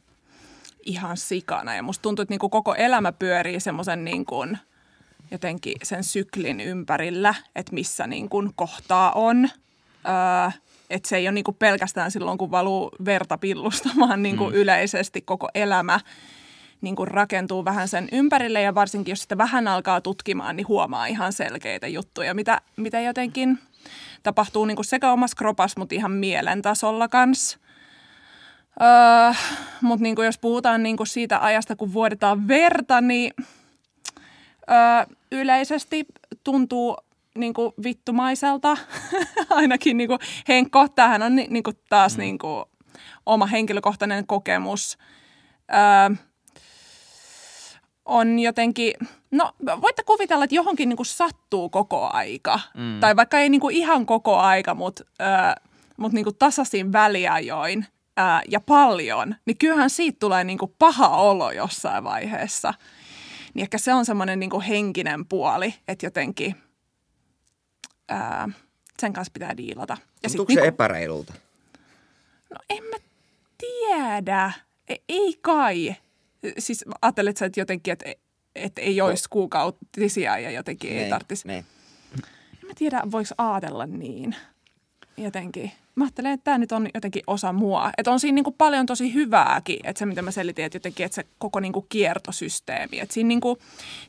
[0.88, 1.76] Ihan sikana.
[1.76, 4.58] Ja musta tuntuu, että niin kuin koko elämä pyörii semmoisen niin kuin
[5.32, 9.50] jotenkin sen syklin ympärillä, että missä niin kuin kohtaa on.
[10.08, 10.52] Öö,
[10.90, 14.54] että se ei ole niin kuin pelkästään silloin, kun valuu verta pillusta, vaan niin kuin
[14.54, 14.56] mm.
[14.56, 16.00] yleisesti koko elämä
[16.82, 21.06] niin kuin rakentuu vähän sen ympärille ja varsinkin jos sitä vähän alkaa tutkimaan, niin huomaa
[21.06, 23.60] ihan selkeitä juttuja, mitä, mitä jotenkin
[24.24, 27.58] tapahtuu niin kuin sekä omassa kropassa, mutta ihan mielen tasolla kanssa.
[28.82, 29.34] Öö,
[29.82, 33.34] mutta niin kuin jos puhutaan niin kuin siitä ajasta, kun vuodetaan verta, niin
[34.72, 36.06] öö, yleisesti
[36.44, 36.98] tuntuu
[37.36, 38.78] niin kuin vittumaiselta.
[39.50, 42.20] Ainakin niin kuin Henkko, tämähän on niin kuin taas mm.
[42.20, 42.66] niin kuin
[43.26, 44.98] oma henkilökohtainen kokemus.
[45.74, 46.16] Öö,
[48.06, 48.94] on jotenkin,
[49.32, 52.60] no voitte kuvitella, että johonkin niin kuin sattuu koko aika.
[52.74, 53.00] Mm.
[53.00, 55.56] Tai vaikka ei niin kuin ihan koko aika, mutta, äh,
[55.98, 57.86] mutta niin kuin tasaisin väliajoin
[58.20, 62.74] äh, ja paljon, niin kyllähän siitä tulee niin kuin paha olo jossain vaiheessa.
[63.54, 66.56] Niin ehkä se on semmoinen niin kuin henkinen puoli, että jotenkin
[68.12, 68.56] äh,
[69.00, 69.98] sen kanssa pitää diilata.
[70.24, 71.34] Ja Tuntuuko se niinku- epäreilulta?
[72.50, 72.98] No en mä
[73.58, 74.52] tiedä.
[74.90, 75.96] E- ei kai.
[76.58, 78.06] Siis ajattelet sä, että jotenkin, että,
[78.56, 81.48] että ei olisi kuukautisia ja jotenkin ei Niin, tarvitsisi.
[81.48, 81.66] Niin.
[82.64, 84.36] En mä tiedä, voiko ajatella niin
[85.18, 85.72] jotenkin.
[85.98, 87.90] Mä ajattelen, että tämä nyt on jotenkin osa mua.
[87.98, 91.06] Että on siinä niin kuin paljon tosi hyvääkin, että se mitä mä selitin, että jotenkin,
[91.06, 93.00] että se koko niin kuin kiertosysteemi.
[93.00, 93.58] Että siinä, niin kuin,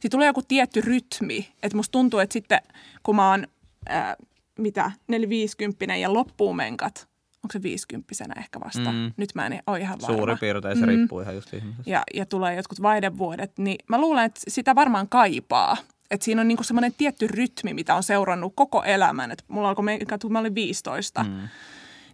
[0.00, 1.48] siinä tulee joku tietty rytmi.
[1.62, 2.60] Että musta tuntuu, että sitten
[3.02, 3.46] kun mä oon,
[3.88, 4.16] ää,
[4.58, 7.08] mitä, neliviisikymppinen ja loppuun menkat,
[7.44, 8.92] onko se viisikymppisenä ehkä vasta?
[8.92, 9.12] Mm.
[9.16, 10.16] Nyt mä en ole ihan varma.
[10.16, 10.88] Suurin piirtein se Mm.
[10.88, 11.90] riippuu ihan just ihmisestä.
[11.90, 15.76] ja, ja tulee jotkut vaihdevuodet, niin mä luulen, että sitä varmaan kaipaa.
[16.10, 19.30] Että siinä on niinku semmoinen tietty rytmi, mitä on seurannut koko elämän.
[19.30, 21.48] Et mulla alkoi, me- kun mä olin 15, mm.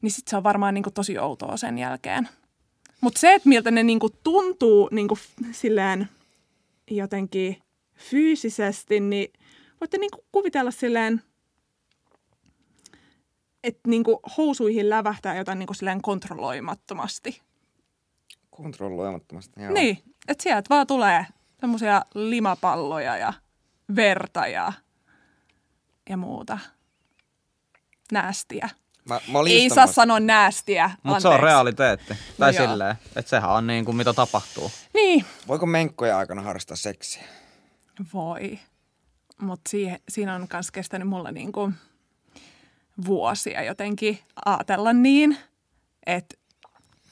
[0.05, 2.29] Niin sitten se on varmaan niinku tosi outoa sen jälkeen.
[3.01, 5.19] Mutta se, että miltä ne niinku tuntuu niinku
[5.53, 6.09] silleen
[6.90, 7.62] jotenkin
[7.97, 9.33] fyysisesti, niin
[9.81, 11.23] voitte niinku kuvitella silleen,
[13.64, 17.43] että niinku housuihin lävähtää jotain niinku silleen kontrolloimattomasti.
[18.51, 19.62] Kontrolloimattomasti.
[19.62, 19.73] Joo.
[19.73, 21.27] Niin, että sieltä vaan tulee
[21.61, 23.33] semmoisia limapalloja ja
[23.97, 24.73] verta ja,
[26.11, 26.59] ja muuta.
[28.12, 28.69] Näästiä.
[29.09, 32.14] Mä, mä Ei saa sanoa näästiä, Mutta se on realiteetti.
[32.38, 34.71] Tai No silleen, että sehän on niin kuin mitä tapahtuu.
[34.95, 37.23] Niin, Voiko menkkojen aikana harrastaa seksiä?
[38.14, 38.59] voi.
[39.40, 39.71] Mutta
[40.09, 41.73] siinä on myös kestänyt mulla niinku
[43.07, 45.38] vuosia jotenkin ajatella niin,
[46.07, 46.37] että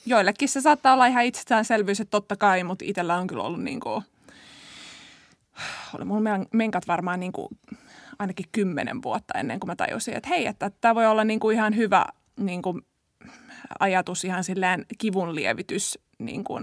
[0.06, 4.02] joillekin se saattaa olla ihan itsestäänselvyys, että totta kai, mutta itsellä on kyllä ollut niinku,
[5.94, 7.48] oli mulla men- menkat varmaan niinku
[8.22, 11.76] ainakin kymmenen vuotta ennen kuin mä tajusin, että hei, että tämä voi olla niinku ihan
[11.76, 12.04] hyvä
[12.36, 12.80] niinku
[13.80, 16.60] ajatus ihan silleen kivunlievitys, niinku,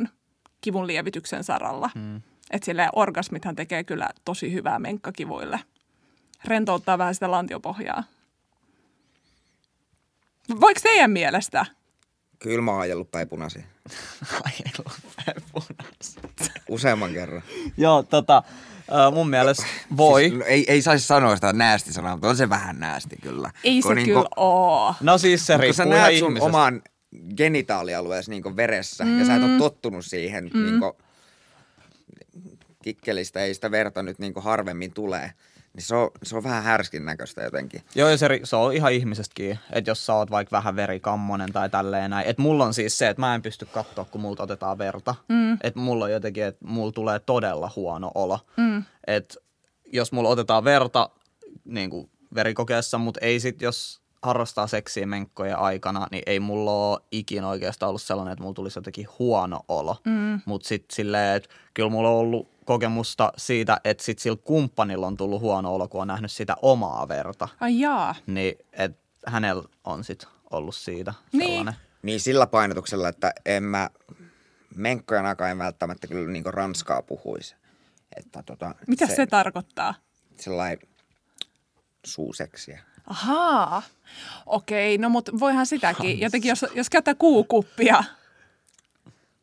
[0.61, 1.89] kivunlievityksen saralla.
[1.95, 2.21] Mm.
[2.51, 5.59] Että silleen orgasmithan tekee kyllä tosi hyvää menkkakivuille.
[6.45, 8.03] Rentouttaa vähän sitä lantiopohjaa.
[10.61, 11.65] Voiko teidän mielestä?
[12.39, 13.63] Kyllä mä oon ajellut päin punaisia.
[16.69, 17.41] Useamman kerran.
[17.77, 18.43] Joo, tota,
[18.93, 19.65] äh, mun mielestä
[19.97, 20.21] voi.
[20.21, 23.51] Siis, no, ei, ei saisi sanoa sitä näästi sanaa, mutta on se vähän näästi kyllä.
[23.63, 24.95] Ei Kun se niinku- kyllä oo.
[25.01, 26.81] No siis se Kun sä riippuu ihan näet sun oman
[27.37, 29.19] genitaalialueesi niin veressä mm.
[29.19, 30.63] ja sä et ole tottunut siihen, mm.
[30.63, 30.81] niin
[32.83, 35.31] kikkelistä ei sitä verta nyt niin harvemmin tulee,
[35.73, 37.81] niin se on, se on vähän härskin näköistä jotenkin.
[37.95, 41.69] Joo, ja se, se on ihan ihmisestäkin, että jos sä oot vaikka vähän verikammonen tai
[41.69, 42.27] tälleen näin.
[42.27, 45.15] Että mulla on siis se, että mä en pysty katsoa, kun multa otetaan verta.
[45.29, 45.53] Mm.
[45.53, 48.39] Että mulla on jotenkin, että mulla tulee todella huono olo.
[48.57, 48.83] Mm.
[49.07, 49.35] Että
[49.93, 51.09] jos mulla otetaan verta
[51.65, 56.99] niin kuin verikokeessa, mutta ei sit, jos harrastaa seksiä menkkojen aikana, niin ei mulla ole
[57.11, 59.97] ikinä oikeastaan ollut sellainen, että mulla tulisi jotenkin huono olo.
[60.05, 60.41] Mm.
[60.45, 65.17] Mutta sitten silleen, että kyllä mulla on ollut kokemusta siitä, että sit sillä kumppanilla on
[65.17, 67.47] tullut huono olo, kun on nähnyt sitä omaa verta.
[67.59, 68.15] Ai jaa.
[68.27, 71.43] Niin, että hänellä on sit ollut siitä Niin.
[71.47, 71.73] sellainen.
[72.01, 73.89] Niin sillä painotuksella, että en mä
[74.75, 77.55] menkkojen aikaa en välttämättä kyllä niin ranskaa puhuisi.
[78.17, 79.93] Että tota, Mitä se, se tarkoittaa?
[80.35, 80.79] Sellainen
[82.05, 82.83] suuseksiä.
[83.09, 83.81] Ahaa.
[84.45, 86.19] Okei, no mutta voihan sitäkin.
[86.19, 88.03] Jotenkin jos, jos käyttää kuukuppia.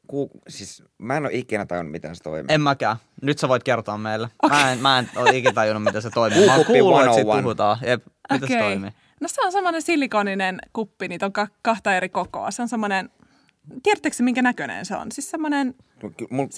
[0.06, 2.54] Ku, siis mä en ole ikinä tajunnut, miten se toimii.
[2.54, 2.96] En mäkään.
[3.22, 4.28] Nyt sä voit kertoa meille.
[4.42, 4.58] Okay.
[4.58, 6.46] Mä, en, mä en ole ikinä tajunnut, miten se toimii.
[6.46, 7.42] Mä oon kuullut, että siitä 101.
[7.42, 7.78] puhutaan.
[7.86, 8.58] Jep, miten Okei.
[8.58, 8.90] se toimii?
[9.20, 12.50] No se on semmoinen silikoninen kuppi, niitä on ka- kahta eri kokoa.
[12.50, 13.10] Se on semmoinen,
[13.82, 15.12] tiedättekö minkä näköinen se on?
[15.12, 15.74] Siis semmoinen,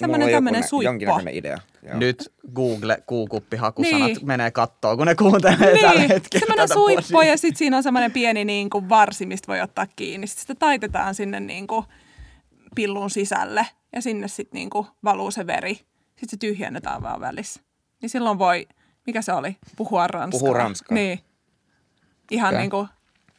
[0.07, 1.19] mulla joku nä- suippo.
[1.31, 1.57] idea.
[1.83, 1.97] Joo.
[1.97, 4.17] Nyt Google kuukuppihakusanat Niin.
[4.27, 8.11] menee kattoo, kun ne kuuntelee tällä niin, hetkellä semmoinen suippo ja sitten siinä on semmoinen
[8.11, 10.27] pieni niin kuin varsi, mistä voi ottaa kiinni.
[10.27, 11.85] Sitten sitä taitetaan sinne niin kuin
[12.75, 15.73] pillun sisälle ja sinne sitten niin kuin valuu se veri.
[15.75, 17.61] Sitten se tyhjennetään vaan välissä.
[18.01, 18.67] Niin silloin voi,
[19.07, 20.39] mikä se oli, puhua ranskaa.
[20.39, 20.95] Puhua ranskaa.
[20.95, 21.19] Niin.
[22.31, 22.87] Ihan niin kuin,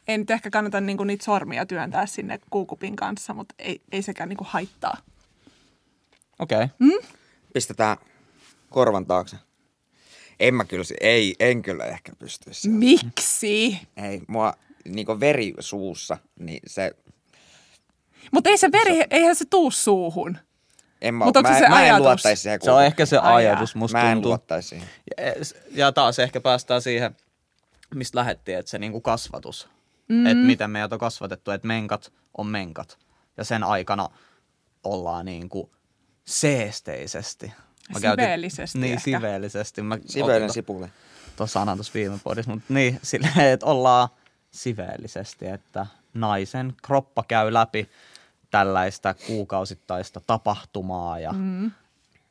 [0.07, 4.01] ei nyt ehkä kannata niin kuin niitä sormia työntää sinne kuukupin kanssa, mutta ei, ei
[4.01, 4.97] sekään niin kuin haittaa.
[6.39, 6.63] Okei.
[6.63, 6.67] Okay.
[6.79, 7.07] Mm.
[7.53, 7.97] Pistetään
[8.69, 9.35] korvan taakse.
[10.39, 12.61] En mä kyllä, ei, en kyllä ehkä pystyisi.
[12.61, 12.79] siihen.
[12.79, 13.79] Miksi?
[13.97, 14.53] Ei, mua
[14.85, 16.91] niinku veri suussa, niin se,
[18.31, 20.37] Mutta ei se veri, eihän se tuu suuhun.
[21.01, 22.59] en mä, Mut onko mä, se se mä en luottaisi siihen.
[22.63, 24.29] Se on ehkä se Ai ajatus, musta Mä en tuntuu.
[24.29, 24.87] luottaisi siihen.
[25.17, 25.25] Ja,
[25.71, 27.15] ja taas ehkä päästään siihen,
[27.95, 29.69] mistä lähettiin, että se niinku kasvatus.
[30.11, 30.25] Mm.
[30.25, 32.97] Että miten meidät on kasvatettu, että menkat on menkat.
[33.37, 34.09] Ja sen aikana
[34.83, 35.71] ollaan niinku
[36.25, 37.51] seesteisesti.
[37.99, 39.03] Siveellisesti Niin, ehkä.
[39.03, 39.81] siveellisesti.
[39.81, 39.93] Mä
[40.23, 40.87] otin sipuli.
[41.35, 44.09] tuossa sanan tuossa viime podissa, mutta niin, silleen, että ollaan
[44.51, 47.89] siveellisesti, että naisen kroppa käy läpi
[48.49, 51.71] tällaista kuukausittaista tapahtumaa ja mm.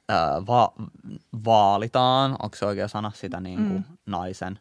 [0.08, 0.72] ää, va-
[1.44, 3.96] vaalitaan, onko se oikea sana, sitä niin kuin mm.
[4.06, 4.58] naisen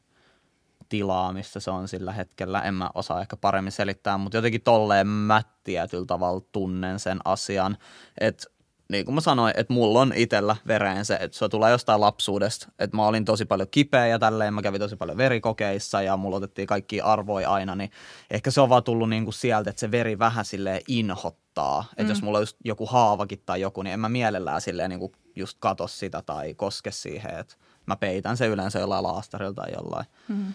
[0.89, 2.61] tilaa, missä se on sillä hetkellä.
[2.61, 7.77] En mä osaa ehkä paremmin selittää, mutta jotenkin tolleen mä tietyllä tavalla tunnen sen asian,
[8.19, 8.45] että
[8.91, 12.67] niin kuin mä sanoin, että mulla on itellä vereen se, että se tulee jostain lapsuudesta,
[12.79, 16.37] että mä olin tosi paljon kipeä ja tälleen, mä kävin tosi paljon verikokeissa ja mulla
[16.37, 17.91] otettiin kaikki arvoja aina, niin
[18.29, 22.03] ehkä se on vaan tullut niin kuin sieltä, että se veri vähän silleen inhottaa, että
[22.03, 22.09] mm.
[22.09, 25.11] jos mulla on just joku haavakin tai joku, niin en mä mielellään silleen niin kuin
[25.35, 30.05] just kato sitä tai koske siihen, että mä peitän se yleensä jollain laastarilla tai jollain
[30.27, 30.53] mm.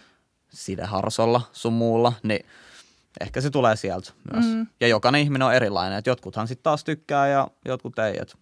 [0.54, 2.46] Sideharsolla sun muulla, niin
[3.20, 4.46] ehkä se tulee sieltä myös.
[4.46, 4.66] Mm.
[4.80, 8.18] Ja jokainen ihminen on erilainen, että jotkuthan sitten taas tykkää ja jotkut ei.
[8.20, 8.36] Et.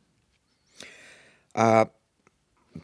[1.55, 1.87] Ää,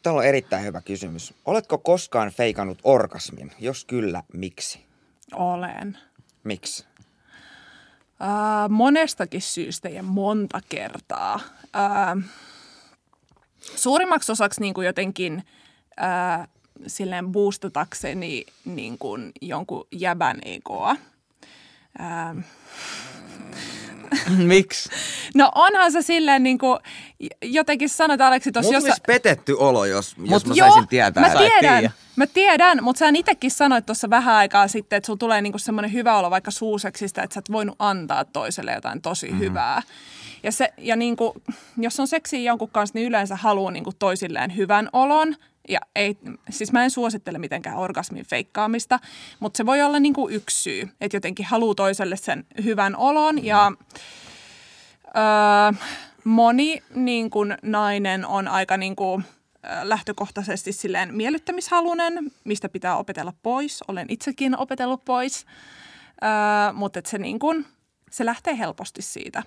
[0.03, 1.35] Täällä on erittäin hyvä kysymys.
[1.45, 3.53] Oletko koskaan feikannut orgasmin?
[3.61, 4.87] Jos kyllä, miksi?
[5.35, 5.99] Olen.
[6.45, 6.87] Miksi?
[8.21, 11.41] Ää, monestakin syystä ja monta kertaa.
[11.73, 12.17] Ää,
[13.77, 15.45] suurimmaksi osaksi niin kuin jotenkin
[15.97, 16.49] ää,
[16.87, 20.97] silleen boostatakseni niin kuin jonkun jäbän egoa.
[21.99, 22.35] Ää,
[24.37, 24.89] Miksi?
[25.35, 26.79] no onhan se silleen niin kuin,
[27.43, 31.23] jotenkin sanoit Aleksi tuossa Mulla tulisi petetty olo, jos, jos mä Joo, saisin tietää.
[31.23, 31.91] Mä tiedän, tiedä.
[32.17, 35.93] mä tiedän, mutta sä itsekin sanoit tuossa vähän aikaa sitten, että sulla tulee niinku semmoinen
[35.93, 39.39] hyvä olo vaikka suuseksista, että sä et voinut antaa toiselle jotain tosi mm.
[39.39, 39.83] hyvää.
[40.43, 41.35] Ja, se, ja niinku,
[41.77, 45.35] jos on seksiä jonkun kanssa, niin yleensä haluaa niinku toisilleen hyvän olon.
[45.69, 46.19] Ja ei,
[46.51, 48.99] siis mä en suosittele mitenkään orgasmin feikkaamista,
[49.41, 53.45] mutta se voi olla niinku yksi syy, että jotenkin haluaa toiselle sen hyvän olon.
[53.45, 53.73] Ja
[55.07, 55.83] öö,
[56.25, 59.25] moni niin kuin nainen on aika niin kuin,
[59.83, 63.85] lähtökohtaisesti silleen miellyttämishalunen, mistä pitää opetella pois.
[63.89, 65.47] Olen itsekin opetellut pois,
[66.25, 67.67] öö, mutta se, niin kuin,
[68.11, 69.43] se lähtee helposti siitä.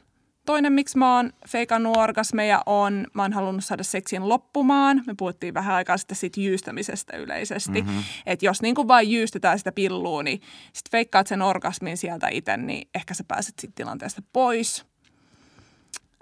[0.46, 5.04] Toinen, miksi mä oon feikannut orgasmeja, on, mä oon halunnut saada seksin loppumaan.
[5.08, 7.82] Me puhuttiin vähän aikaa sitten siitä jyystämisestä yleisesti.
[7.82, 8.04] Mm-hmm.
[8.26, 10.42] Että jos niin kuin vain jyystetään sitä pillua, niin
[10.74, 14.86] sit feikkaat sen orgasmin sieltä itse, niin ehkä sä pääset siitä tilanteesta pois.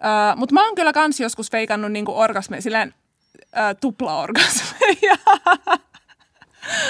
[0.05, 2.93] Öö, Mutta mä oon kyllä kans joskus feikannut niinku orgasmeja, silleen
[3.57, 5.15] öö, tuplaorgasmeja.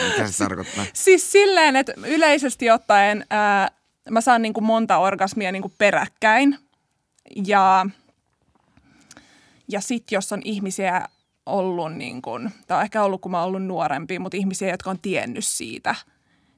[0.10, 0.86] Mitä se tarkoittaa?
[0.94, 3.76] siis silleen, että yleisesti ottaen öö,
[4.10, 6.69] mä saan niinku monta orgasmia niinku peräkkäin.
[7.46, 7.86] Ja,
[9.68, 11.08] ja sit jos on ihmisiä
[11.46, 14.90] ollut, niin kuin, tai on ehkä ollut, kun mä oon ollut nuorempi, mutta ihmisiä, jotka
[14.90, 15.96] on tiennyt siitä,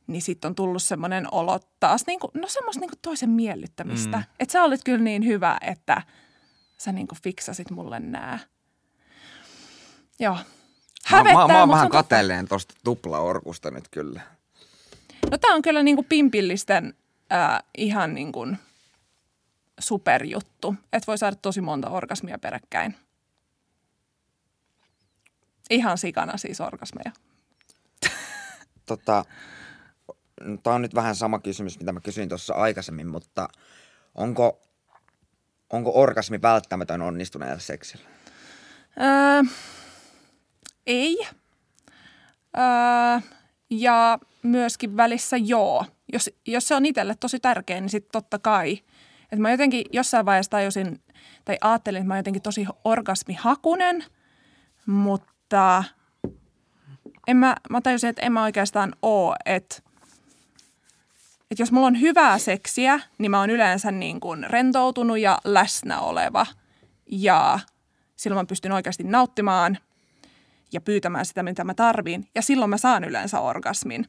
[0.07, 4.17] niin sitten on tullut semmoinen olo taas, niin kuin, no semmoista niin kuin toisen miellyttämistä.
[4.17, 4.24] Mm.
[4.39, 6.01] Että sä olit kyllä niin hyvä, että
[6.78, 8.39] sä niin kuin fiksasit mulle nää.
[10.19, 10.38] Joo.
[11.05, 14.22] Hävettää, mä, mä, mä oon vähän kateelleen tosta tuplaorkusta nyt kyllä.
[15.32, 16.93] No tämä on kyllä niin kuin pimpillisten
[17.30, 18.57] ää, ihan niin kuin
[19.82, 20.75] superjuttu.
[20.93, 22.95] Että voi saada tosi monta orgasmia peräkkäin.
[25.69, 27.11] Ihan sikana siis orgasmeja.
[28.86, 29.25] Tota,
[30.63, 33.49] Tämä on nyt vähän sama kysymys, mitä mä kysyin tuossa aikaisemmin, mutta
[34.15, 34.61] onko,
[35.69, 38.05] onko orgasmi välttämätön onnistuneella seksillä?
[39.01, 39.51] Öö,
[40.88, 41.17] ei.
[42.57, 43.29] Öö,
[43.69, 45.86] ja myöskin välissä joo.
[46.13, 48.79] Jos, jos se on itselle tosi tärkeä, niin sitten totta kai.
[49.32, 51.01] Et mä jotenkin jossain vaiheessa tajusin,
[51.45, 54.03] tai ajattelin, että mä oon jotenkin tosi orgasmihakunen,
[54.86, 55.84] mutta
[57.27, 59.82] en mä, mä tajusin, että en mä oikeastaan oo, että
[61.51, 65.99] että jos mulla on hyvää seksiä, niin mä oon yleensä niin kuin rentoutunut ja läsnä
[65.99, 66.45] oleva.
[67.11, 67.59] Ja
[68.15, 69.77] silloin mä pystyn oikeasti nauttimaan
[70.73, 72.27] ja pyytämään sitä, mitä mä tarviin.
[72.36, 74.05] Ja silloin mä saan yleensä orgasmin.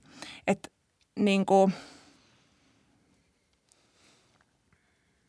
[0.46, 0.68] Että
[1.18, 1.72] niin kuin,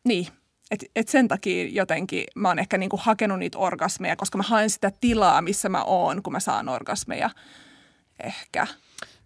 [0.04, 0.26] niin,
[0.70, 4.70] et, et sen takia jotenkin mä oon ehkä niinku hakenut niitä orgasmeja, koska mä haen
[4.70, 7.30] sitä tilaa, missä mä oon, kun mä saan orgasmeja.
[8.24, 8.66] Ehkä.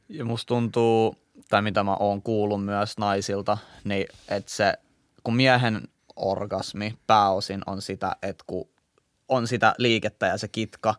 [0.09, 1.16] Ja musta tuntuu,
[1.49, 4.74] tai mitä mä oon kuullut myös naisilta, niin että se,
[5.22, 8.68] kun miehen orgasmi pääosin on sitä, että kun
[9.29, 10.95] on sitä liikettä ja se kitka,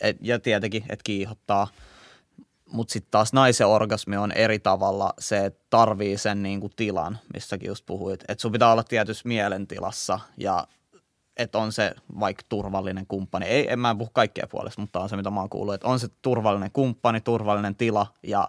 [0.00, 1.68] et, ja tietenkin, että kiihottaa,
[2.72, 7.68] mutta sitten taas naisen orgasmi on eri tavalla se, että tarvii sen niinku tilan, missäkin
[7.68, 8.24] just puhuit.
[8.28, 10.66] Että sun pitää olla tietyssä mielentilassa ja
[11.36, 13.46] että on se vaikka turvallinen kumppani.
[13.46, 15.74] Ei, en mä puhu kaikkien puolesta, mutta on se, mitä mä oon kuullut.
[15.74, 18.48] Että on se turvallinen kumppani, turvallinen tila ja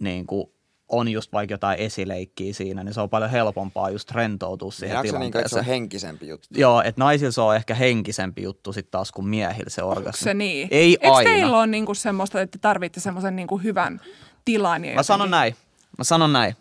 [0.00, 0.50] niin kuin
[0.88, 5.12] on just vaikka jotain esileikkiä siinä, niin se on paljon helpompaa just rentoutua siihen Näetkö
[5.12, 5.60] se niin, että se tilanteeseen.
[5.60, 6.48] on henkisempi juttu?
[6.56, 10.08] Joo, että naisilla se on ehkä henkisempi juttu sitten taas kuin miehillä se orgasmi.
[10.08, 10.68] Onko se niin?
[10.70, 11.30] Ei Eikö aina.
[11.30, 14.00] teillä ole niinku semmoista, että tarvitte semmoisen niinku hyvän
[14.44, 14.82] tilan?
[14.94, 15.56] Mä sanon näin.
[15.98, 16.56] Mä sanon näin.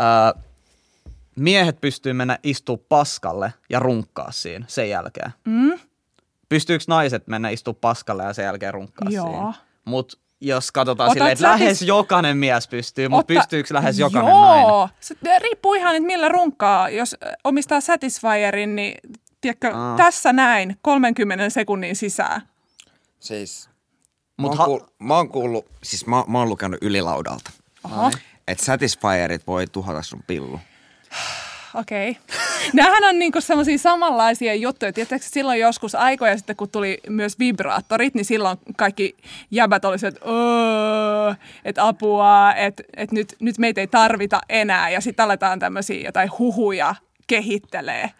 [0.00, 0.42] Öö,
[1.36, 5.30] miehet pystyy mennä istua paskalle ja runkkaa siinä sen jälkeen.
[5.44, 5.72] Mm?
[6.48, 9.26] Pystyykö naiset mennä istua paskalle ja sen jälkeen runkkaa Joo.
[9.30, 9.52] siinä?
[9.84, 13.98] Mutta jos katsotaan Otat silleen, että lähes siis- jokainen mies pystyy, mutta Otta- pystyykö lähes
[13.98, 14.40] jokainen Joo.
[14.44, 14.88] nainen?
[15.00, 16.88] Se riippuu ihan, että millä runkkaa.
[16.88, 18.94] Jos omistaa Satisfyerin, niin
[19.40, 19.96] tiedätkö, Aa.
[19.96, 22.42] tässä näin 30 sekunnin sisään.
[23.20, 23.70] Siis,
[24.36, 27.50] Mut mä, ha- oon kuullut, mä oon kuullut, siis mä, mä oon lukenut ylilaudalta,
[28.48, 30.60] että Satisfyerit voi tuhota sun pillu.
[31.74, 32.10] Okei.
[32.20, 32.70] Okay.
[32.72, 34.92] Nämähän on niinku semmoisia samanlaisia juttuja.
[34.92, 39.16] Tiedätkö, silloin joskus aikoja sitten, kun tuli myös vibraattorit, niin silloin kaikki
[39.50, 44.90] jäbät olisivat, että "Öö, että apua, että että nyt, nyt meitä ei tarvita enää.
[44.90, 46.94] Ja sitten aletaan tämmöisiä jotain huhuja
[47.26, 48.10] kehittelee.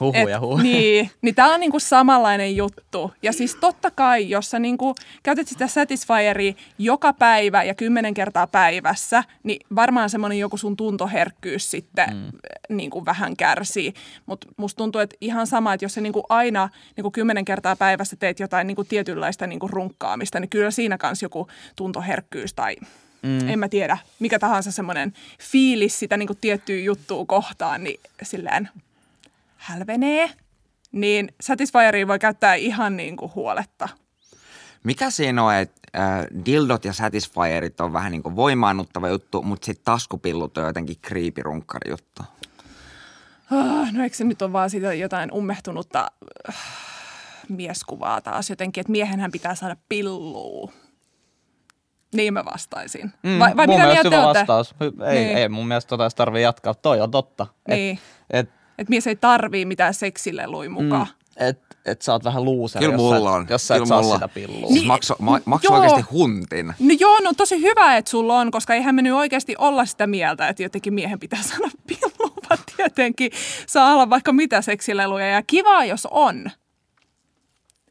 [0.00, 0.62] Huhuja, huhuja.
[0.62, 3.12] Niin, niin tämä on niinku samanlainen juttu.
[3.22, 8.46] Ja siis totta kai, jos sä niinku käytät sitä Satisfyeria joka päivä ja kymmenen kertaa
[8.46, 12.76] päivässä, niin varmaan semmoinen joku sun tuntoherkkyys sitten mm.
[12.76, 13.94] niinku vähän kärsii.
[14.26, 18.16] Mutta musta tuntuu, että ihan sama, että jos sä niinku aina niinku kymmenen kertaa päivässä
[18.16, 22.76] teet jotain niinku tietynlaista niinku runkkaamista, niin kyllä siinä kanssa joku tuntoherkkyys tai
[23.22, 23.48] mm.
[23.48, 28.68] en mä tiedä, mikä tahansa semmoinen fiilis sitä niinku tiettyä juttua kohtaan, niin silleen
[29.70, 30.30] hälvenee,
[30.92, 33.88] niin Satisfyeria voi käyttää ihan niin kuin huoletta.
[34.84, 39.66] Mikä siinä on, että äh, dildot ja Satisfyerit on vähän niin kuin voimaannuttava juttu, mutta
[39.66, 42.22] sitten taskupillut on jotenkin kriipirunkkari juttu.
[43.52, 46.10] Oh, no eikö se nyt ole vaan sitä jotain ummehtunutta
[46.48, 46.56] äh,
[47.48, 50.72] mieskuvaa taas jotenkin, että miehenhän pitää saada pillua.
[52.14, 53.12] Niin mä vastaisin.
[53.22, 54.38] Mm, vai, vai mun mitä mielestä hyvä olette?
[54.40, 54.74] vastaus.
[55.06, 55.36] Ei, Niin.
[55.38, 56.74] ei mun mielestä tota tarvii jatkaa.
[56.74, 57.46] Toi on totta.
[57.68, 57.98] Niin.
[58.30, 58.50] Et, et,
[58.80, 61.06] Että mies ei tarvii mitään seksileluja mukaan.
[61.06, 63.46] mm, et, et sä oot vähän luuseri, jos, sä, mulla on.
[63.50, 64.14] jos sä et saa mulla.
[64.14, 64.68] sitä pillua.
[64.68, 66.66] Siis makso, ma, makso oikeasti huntin.
[66.66, 70.06] No joo, no tosi hyvä, että sulla on, koska eihän me nyt oikeasti olla sitä
[70.06, 73.30] mieltä, että jotenkin miehen pitää saada pillua, vaan tietenkin
[73.66, 75.26] saa olla vaikka mitä seksileluja.
[75.26, 76.50] Ja kiva, jos on.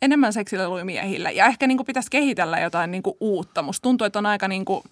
[0.01, 1.31] Enemmän seksileluja miehillä.
[1.31, 3.61] Ja ehkä niin kuin pitäisi kehitellä jotain niin kuin uutta.
[3.61, 4.83] Musta tuntuu, että on aika niin kuin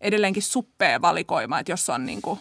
[0.00, 2.38] edelleenkin suppea valikoima, että jos on niin kuin,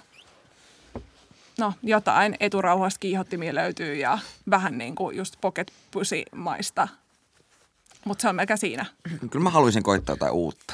[1.60, 6.88] no jotain eturauhasta kiihottimia löytyy ja vähän niin kuin just pocket pussy maista.
[8.06, 8.86] Mutta se on melkein siinä.
[9.32, 10.74] Kyllä mä haluaisin koittaa jotain uutta.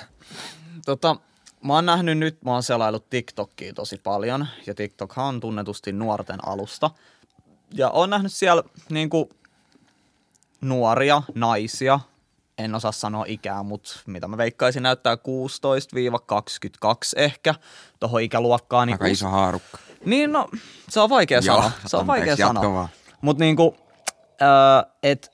[0.86, 1.16] Tota,
[1.64, 6.48] mä oon nähnyt nyt, mä oon selaillut TikTokia tosi paljon, ja TikTokhan on tunnetusti nuorten
[6.48, 6.92] alusta.
[7.74, 9.30] Ja oon nähnyt siellä niinku
[10.62, 12.00] nuoria naisia,
[12.58, 15.18] en osaa sanoa ikää, mutta mitä mä veikkaisin näyttää 16-22
[17.16, 17.56] ehkä
[18.00, 18.88] tuohon ikäluokkaan.
[18.88, 19.78] Niin Aika iso haarukka.
[20.06, 20.50] Niin no,
[20.90, 21.72] se on vaikea Joo, sanoa.
[21.86, 22.90] Se on vaikea sanoa.
[23.22, 23.76] Mutta niinku,
[24.42, 25.32] äh, et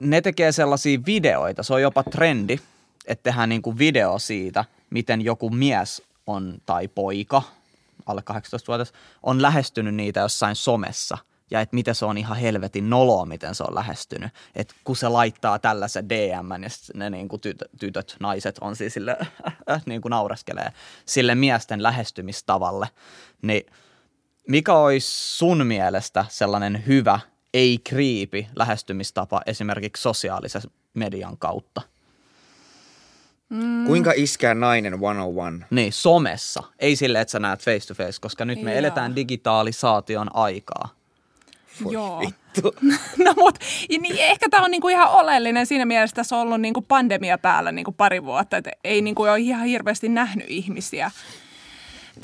[0.00, 2.58] ne tekee sellaisia videoita, se on jopa trendi,
[3.06, 7.42] että tehdään niinku video siitä, miten joku mies on tai poika,
[8.06, 8.92] alle 18-vuotias,
[9.22, 11.18] on lähestynyt niitä jossain somessa.
[11.50, 14.30] Ja että miten se on ihan helvetin noloa, miten se on lähestynyt.
[14.54, 18.94] Että kun se laittaa tällaisen DM, ja sit ne niinku tytöt, tytöt, naiset on siis
[18.94, 19.16] sille,
[19.86, 20.72] niinku naureskelee
[21.06, 22.88] sille miesten lähestymistavalle.
[23.42, 23.66] Niin
[24.48, 27.20] mikä olisi sun mielestä sellainen hyvä,
[27.54, 30.62] ei kriipi lähestymistapa esimerkiksi sosiaalisen
[30.94, 31.82] median kautta?
[33.48, 33.86] Mm.
[33.86, 35.64] Kuinka iskeä nainen 101?
[35.70, 36.62] Niin, somessa.
[36.78, 38.78] Ei sille, että sä näet face to face, koska nyt me Joo.
[38.78, 40.88] eletään digitaalisaation aikaa.
[41.90, 42.20] Joo.
[42.20, 42.74] Vittu.
[43.24, 46.60] No mut, niin ehkä tämä on niinku ihan oleellinen siinä mielessä, että tässä on ollut
[46.60, 51.10] niinku pandemia päällä niinku pari vuotta, että ei niinku ole ihan hirveästi nähnyt ihmisiä.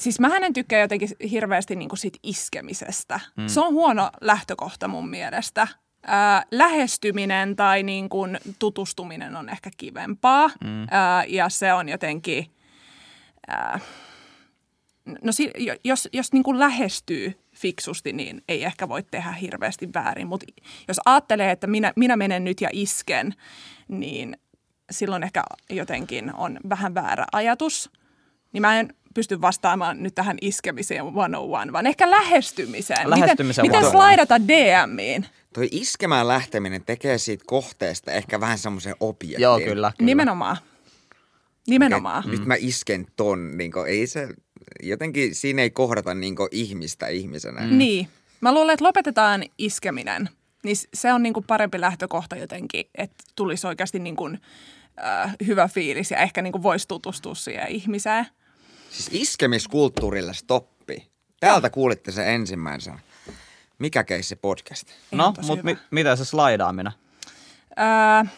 [0.01, 3.21] Siis mä en tykkää jotenkin hirveästi niinku sit iskemisestä.
[3.37, 3.47] Mm.
[3.47, 5.69] Se on huono lähtökohta mun mielestä.
[6.03, 10.87] Ää, lähestyminen tai niin kuin tutustuminen on ehkä kivempaa mm.
[10.91, 12.47] ää, ja se on jotenkin,
[13.49, 13.81] ää,
[15.23, 19.89] no si, jo- jos, jos niin kuin lähestyy fiksusti, niin ei ehkä voi tehdä hirveästi
[19.95, 20.29] väärin.
[20.29, 20.47] Mutta
[20.89, 23.35] jos ajattelee, että minä, minä menen nyt ja isken,
[23.89, 24.37] niin
[24.91, 27.91] silloin ehkä jotenkin on vähän väärä ajatus.
[28.53, 33.11] Niin mä en pysty vastaamaan nyt tähän iskemiseen 101, vaan ehkä lähestymiseen.
[33.11, 33.91] Lähestymiseen miten, miten 101.
[33.91, 35.27] slaidata DMiin?
[35.55, 39.43] Toi iskemään lähteminen tekee siitä kohteesta ehkä vähän semmoisen objektin.
[39.43, 39.69] Joo, kyllä.
[39.69, 39.93] kyllä.
[40.01, 40.57] Nimenomaan.
[41.67, 42.25] Nimenomaan.
[42.25, 44.29] Et Nyt mä isken ton, niin ei se,
[44.83, 47.61] jotenkin siinä ei kohdata niin ihmistä ihmisenä.
[47.61, 47.79] Mm.
[47.79, 48.09] Niin.
[48.41, 50.29] Mä luulen, että lopetetaan iskeminen.
[50.65, 54.31] Niin se on niinku parempi lähtökohta jotenkin, että tulisi oikeasti niinku,
[55.05, 58.27] äh, hyvä fiilis ja ehkä niinku voisi tutustua siihen ihmiseen.
[58.91, 61.11] Siis iskemiskulttuurille stoppi.
[61.41, 62.99] Täältä kuulitte se ensimmäisenä.
[63.79, 64.89] Mikä keissi podcast?
[65.11, 66.93] No, mutta mi- mitä se slaidaaminen?
[67.79, 68.31] Öö,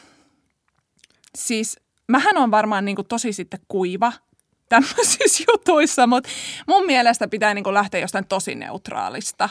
[1.34, 4.12] siis mähän on varmaan niinku tosi sitten kuiva
[4.68, 6.30] tämmöisissä jutuissa, mutta
[6.66, 9.48] mun mielestä pitää niinku lähteä jostain tosi neutraalista.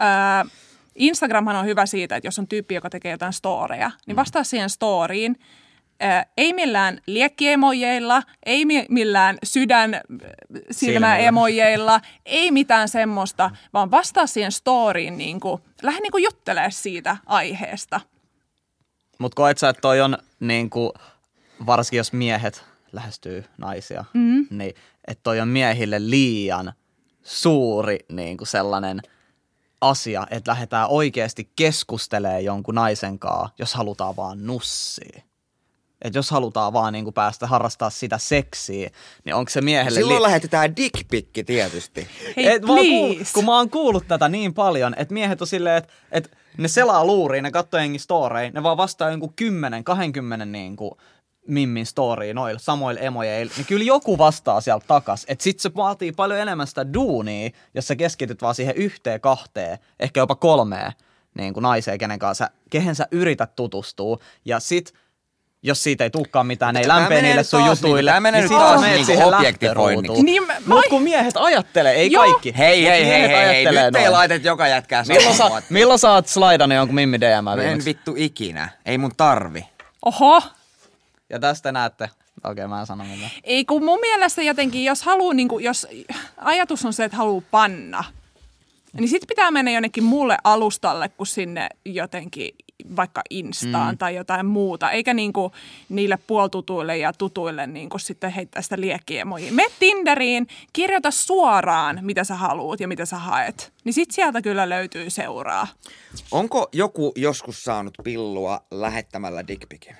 [0.00, 0.50] Öö,
[0.94, 4.70] Instagramhan on hyvä siitä, että jos on tyyppi, joka tekee jotain storeja, niin vastaa siihen
[4.70, 5.36] storyin.
[6.36, 10.00] Ei millään liekkiemojeilla, ei mi- millään sydän
[10.70, 17.16] silmäemojeilla, ei mitään semmoista, vaan vastaa siihen storyin, niin kuin, lähde niin kuin juttelee siitä
[17.26, 18.00] aiheesta.
[19.18, 20.92] Mutta koet sä, että toi on niin kuin,
[21.66, 24.46] varsinkin jos miehet lähestyy naisia, mm.
[24.50, 24.74] niin
[25.06, 26.72] että toi on miehille liian
[27.22, 29.00] suuri niin kuin sellainen
[29.80, 35.22] asia, että lähdetään oikeasti keskustelemaan jonkun naisen kanssa, jos halutaan vaan nussia.
[36.02, 38.90] Että jos halutaan vaan niin kuin päästä harrastaa sitä seksiä,
[39.24, 39.98] niin onko se miehelle...
[39.98, 42.08] Silloin li- lähetetään dickpikki tietysti.
[42.36, 43.32] Hei, et mä oon kuul, please.
[43.32, 47.04] kun mä oon kuullut tätä niin paljon, että miehet on silleen, että, että ne selaa
[47.04, 50.92] luuriin, ne katsoo jengi storei, ne vaan vastaa jonkun 10, 20 niin kuin
[51.48, 55.24] mimmin storyin noilla samoilla emojeilla, niin kyllä joku vastaa sieltä takas.
[55.28, 59.78] Että sit se vaatii paljon enemmän sitä duunia, jos sä keskityt vaan siihen yhteen, kahteen,
[60.00, 60.92] ehkä jopa kolmeen
[61.34, 64.18] niin kuin naiseen, kenen kanssa, kehen sä yrität tutustua.
[64.44, 64.92] Ja sit
[65.62, 68.50] jos siitä ei tulekaan mitään, ne ei menee niille sun jutuille, niinku- tää menee niin
[68.50, 70.22] nyt taas niinku siihen objektifoinniksi.
[70.22, 72.22] Niin mä- Mut kun miehet ajattelee, ei Joo.
[72.24, 72.54] kaikki.
[72.58, 73.64] Hei, hei, hei, hei, hei.
[73.64, 74.12] Nyt ei noin.
[74.12, 77.84] laitet joka jätkää Milloin sä, milloin sä oot slaidannut jonkun Mimmi DM en viimeksi?
[77.88, 78.68] vittu ikinä.
[78.86, 79.66] Ei mun tarvi.
[80.04, 80.42] Oho,
[81.30, 82.10] Ja tästä näette.
[82.44, 83.30] Okei, mä en sano mitään.
[83.44, 85.86] Ei kun mun mielestä jotenkin, jos haluaa, niin kuin, jos
[86.36, 88.04] ajatus on se, että haluaa panna,
[88.92, 92.54] niin sitten pitää mennä jonnekin muulle alustalle kuin sinne jotenkin
[92.96, 93.98] vaikka Instaan mm.
[93.98, 95.52] tai jotain muuta, eikä niin kuin
[95.88, 99.52] niille puoltutuille ja tutuille niin kuin sitten heittää sitä liekkiemoja.
[99.52, 103.72] Me Tinderiin, kirjoita suoraan, mitä sä haluut ja mitä sä haet.
[103.84, 105.66] Niin sit sieltä kyllä löytyy seuraa.
[106.30, 109.96] Onko joku joskus saanut pillua lähettämällä dickpikin?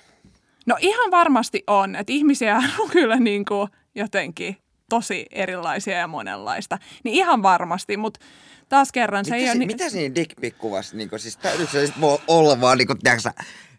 [0.66, 4.56] No ihan varmasti on, että ihmisiä on kyllä niin kuin jotenkin
[4.88, 6.78] tosi erilaisia ja monenlaista.
[7.04, 8.20] Niin ihan varmasti, mutta
[8.72, 9.52] taas kerran se Mitä, ei ole...
[9.52, 11.92] si- Ni- mitä siinä dickpikkuvassa, niinku, siis täytyykö se
[12.28, 13.34] olla vaan niinku, tiiäksä,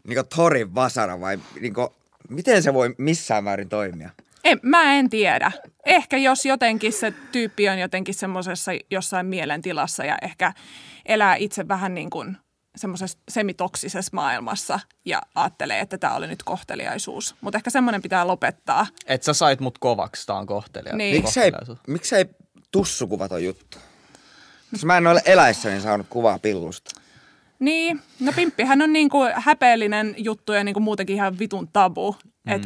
[0.08, 1.96] niinku torin vasara vai niinku,
[2.30, 4.10] miten se voi missään määrin toimia?
[4.44, 5.52] en, mä en tiedä.
[5.86, 10.54] Ehkä jos jotenkin se tyyppi on jotenkin semmoisessa jossain mielentilassa ja ehkä
[11.06, 12.38] elää itse vähän niin kuin
[12.76, 17.36] semmoisessa semitoksisessa maailmassa ja ajattelee, että tämä oli nyt kohteliaisuus.
[17.42, 18.88] Mutta ehkä semmoinen pitää lopettaa.
[19.06, 20.96] Et sä sait mut kovaksi, tää on kohtelia.
[20.96, 21.16] Niin.
[21.16, 21.52] Miksei,
[21.88, 22.26] miksei
[22.72, 23.78] tussukuvat on juttu?
[24.74, 27.02] Siis mä en ole eläissäni saanut kuvaa pillusta.
[27.60, 32.16] Niin, no pimppihän on niinku häpeellinen juttu ja niinku muutenkin ihan vitun tabu.
[32.44, 32.52] Mm.
[32.52, 32.62] Et,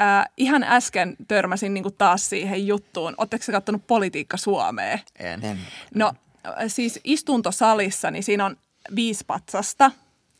[0.00, 3.14] äh, ihan äsken törmäsin niinku taas siihen juttuun.
[3.18, 5.00] Oletteko sä kattonut Politiikka Suomeen?
[5.18, 5.44] En.
[5.44, 5.58] En.
[5.94, 6.12] No
[6.46, 8.56] äh, siis istuntosalissa, niin siinä on
[8.94, 9.90] viisi patsasta.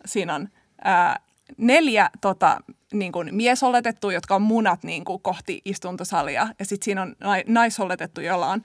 [0.04, 0.48] Siinä on
[0.84, 1.20] ää,
[1.56, 2.60] neljä tota,
[2.92, 6.48] niin kuin miesoletettua, jotka on munat niin kuin, kohti istuntosalia.
[6.58, 8.62] Ja sitten siinä on nai- naisoletettu, jolla on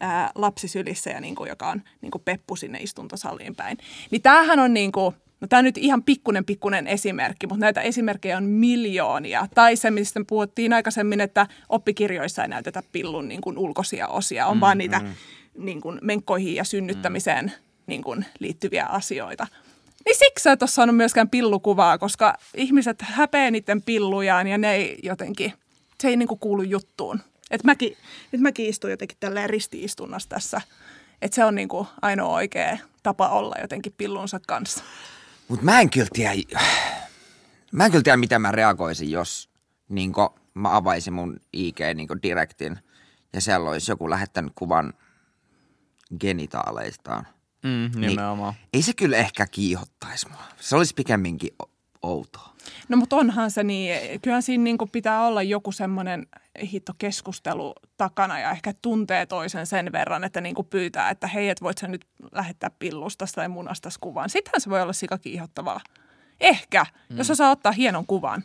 [0.00, 3.78] ää, lapsi sylissä ja niin kuin, joka on niin kuin peppu sinne istuntosaliin päin.
[4.10, 7.80] Niin tämähän on niin kuin, No tämä on nyt ihan pikkunen pikkunen esimerkki, mutta näitä
[7.80, 9.48] esimerkkejä on miljoonia.
[9.54, 14.56] Tai se, mistä puhuttiin aikaisemmin, että oppikirjoissa ei näytetä pillun niin kuin ulkoisia osia, on
[14.56, 15.14] mm, vaan niitä mm.
[15.58, 17.52] niin kuin menkkoihin ja synnyttämiseen
[17.86, 19.46] niin kuin liittyviä asioita.
[20.04, 24.72] Niin siksi sä et ole saanut myöskään pillukuvaa, koska ihmiset häpeä niiden pillujaan ja ne
[24.72, 25.52] ei jotenkin,
[26.00, 27.20] se ei niin kuin kuulu juttuun.
[27.50, 27.96] Et mäkin,
[28.32, 30.60] nyt mäkin istun jotenkin tälleen ristiistunnassa tässä.
[31.22, 34.84] Että se on niin kuin ainoa oikea tapa olla jotenkin pillunsa kanssa.
[35.48, 36.60] Mutta mä en kyllä tiedä,
[37.72, 39.50] mä en kyllä tiedä, miten mä reagoisin, jos
[39.88, 40.12] niin
[40.54, 42.78] mä avaisin mun IG niin direktin
[43.32, 44.92] ja siellä olisi joku lähettänyt kuvan
[46.20, 47.26] genitaaleistaan.
[47.64, 48.54] Mm, nimenomaan.
[48.54, 50.42] Niin, ei se kyllä ehkä kiihottaisi mua.
[50.60, 51.50] Se olisi pikemminkin
[52.02, 52.54] outoa.
[52.88, 56.26] No mutta onhan se niin, kyllähän siinä niin pitää olla joku semmoinen
[56.72, 61.62] hitto keskustelu takana ja ehkä tuntee toisen sen verran, että niin pyytää, että hei, et
[61.62, 64.30] voit sä nyt lähettää pillusta tai munasta kuvan.
[64.30, 65.80] Sittenhän se voi olla sika kiihottavaa.
[66.40, 67.18] Ehkä, mm.
[67.18, 68.44] jos saa ottaa hienon kuvan.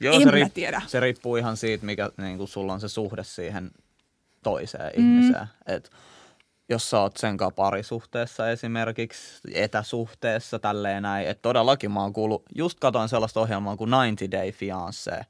[0.00, 0.82] Joo, en se, mä riipp- tiedä.
[0.86, 3.70] se riippuu ihan siitä, mikä niin kuin sulla on se suhde siihen
[4.42, 5.18] toiseen mm.
[5.18, 5.46] ihmiseen.
[5.66, 5.90] Et
[6.68, 11.28] jos sä oot sen kanssa parisuhteessa esimerkiksi, etäsuhteessa, tälleen näin.
[11.28, 15.24] Että todellakin mä oon kuullut, just katoin sellaista ohjelmaa kuin 90 Day Fiancé,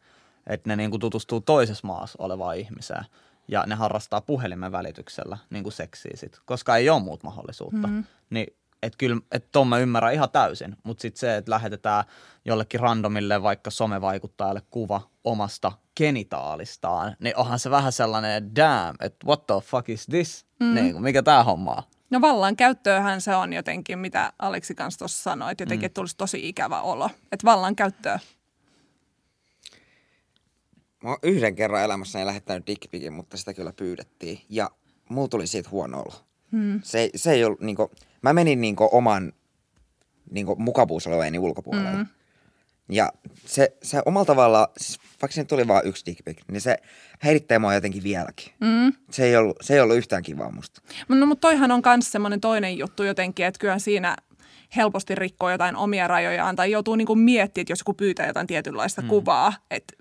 [0.46, 3.04] että ne niinku tutustuu toisessa maassa olevaan ihmiseen
[3.48, 7.86] ja ne harrastaa puhelimen välityksellä niinku seksiä sit, koska ei ole muut mahdollisuutta.
[7.86, 8.04] Mm-hmm.
[8.30, 12.04] Niin että kyllä, että ton mä ymmärrän ihan täysin, mutta sitten se, että lähetetään
[12.44, 19.46] jollekin randomille vaikka somevaikuttajalle kuva omasta genitaalistaan, niin onhan se vähän sellainen damn, että what
[19.46, 20.46] the fuck is this?
[20.60, 20.74] Mm.
[20.74, 21.82] Niin, mikä tää homma on?
[22.10, 25.94] No vallan käyttööhän se on jotenkin, mitä Aleksi kanssa tuossa sanoi, että jotenkin mm.
[25.94, 27.10] tulisi tosi ikävä olo.
[27.32, 28.18] Että vallan käyttöä.
[31.02, 34.40] Mä oon yhden kerran elämässäni lähettänyt dickpicin, mutta sitä kyllä pyydettiin.
[34.48, 34.70] Ja
[35.08, 36.12] mulla tuli siitä huono olo.
[36.52, 36.80] Hmm.
[36.82, 37.90] Se, se ei ollut niinku,
[38.24, 39.32] mä menin niinku oman
[40.30, 41.90] niinku mukavuusalueeni ulkopuolelle.
[41.90, 42.06] Hmm.
[42.88, 43.12] Ja
[43.46, 46.76] se, se omalla tavalla, siis vaikka se tuli vain yksi dickpic, niin se
[47.18, 48.52] häirittää mua jotenkin vieläkin.
[48.60, 48.92] Mm.
[49.10, 50.80] Se, ei ollut, se ei ollut yhtään kivaa musta.
[51.08, 54.16] No mutta toihan on myös semmoinen toinen juttu jotenkin, että kyllä siinä
[54.76, 59.02] helposti rikkoo jotain omia rajojaan tai joutuu niinku miettimään, että jos joku pyytää jotain tietynlaista
[59.02, 59.08] mm.
[59.08, 59.94] kuvaa, että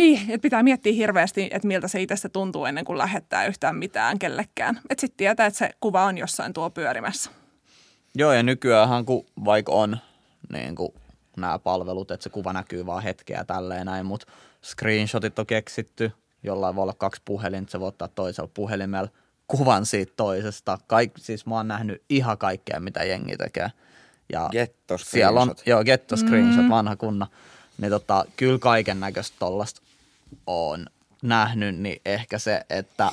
[0.00, 4.18] niin, että pitää miettiä hirveästi, että miltä se itsestä tuntuu ennen kuin lähettää yhtään mitään
[4.18, 4.80] kellekään.
[4.90, 7.30] Että sitten tietää, että se kuva on jossain tuo pyörimässä.
[8.14, 9.98] Joo, ja nykyään kun vaikka on
[10.52, 10.94] niin kuin
[11.36, 14.26] nämä palvelut, että se kuva näkyy vaan hetkeä tälleen näin, mutta
[14.64, 19.10] screenshotit on keksitty, jollain voi olla kaksi puhelinta, se voi ottaa toisella puhelimella
[19.46, 20.78] kuvan siitä toisesta.
[20.86, 23.70] Kaik, siis mä oon nähnyt ihan kaikkea, mitä jengi tekee.
[24.32, 26.70] Ja getto siellä on, joo, getto screenshot, mm.
[26.70, 27.26] vanha kunna.
[27.78, 29.82] Niin tota, kyllä kaiken näköistä tollasta
[30.46, 30.86] on
[31.22, 33.10] nähnyt, niin ehkä se, että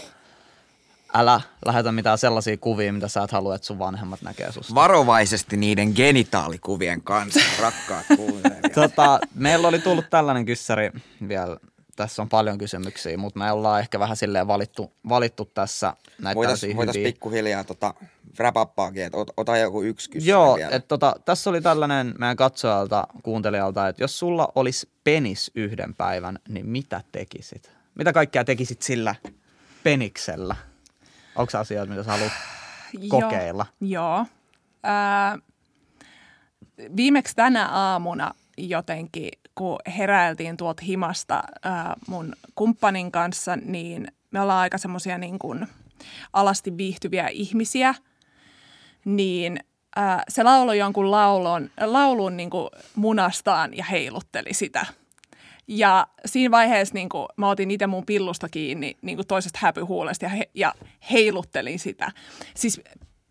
[1.13, 4.75] älä lähetä mitään sellaisia kuvia, mitä sä et halua, että sun vanhemmat näkee susta.
[4.75, 8.71] Varovaisesti niiden genitaalikuvien kanssa, rakkaat kuuntelijat.
[8.73, 10.91] tota, meillä oli tullut tällainen kyssäri
[11.27, 11.57] vielä
[11.97, 16.77] tässä on paljon kysymyksiä, mutta me ollaan ehkä vähän silleen valittu, valittu tässä näitä Voitaisiin
[16.77, 17.93] voitais pikkuhiljaa tota,
[18.39, 18.55] wrap
[18.95, 20.71] että ot, ota joku yksi kysymys Joo, vielä.
[20.71, 26.39] Et tota, tässä oli tällainen meidän katsojalta, kuuntelijalta, että jos sulla olisi penis yhden päivän,
[26.49, 27.71] niin mitä tekisit?
[27.95, 29.15] Mitä kaikkea tekisit sillä
[29.83, 30.55] peniksellä?
[31.35, 32.31] Onko asioita, mitä sä haluat
[33.09, 33.65] kokeilla?
[33.81, 34.25] Joo.
[34.85, 35.41] Äh,
[36.95, 41.73] viimeksi tänä aamuna jotenkin, kun heräiltiin tuolta himasta äh,
[42.07, 45.67] mun kumppanin kanssa, niin me ollaan aika semmoisia niin kuin
[46.33, 47.95] alasti viihtyviä ihmisiä,
[49.07, 49.59] niin
[49.97, 54.85] äh, se lauloi jonkun laulun, laulun niin kuin munastaan ja heilutteli sitä.
[55.67, 60.25] Ja siinä vaiheessa niin kuin, mä otin itse mun pillusta kiinni niin kuin toisesta häpyhuulesta
[60.25, 60.73] ja, he, ja
[61.11, 62.11] heiluttelin sitä.
[62.55, 62.81] Siis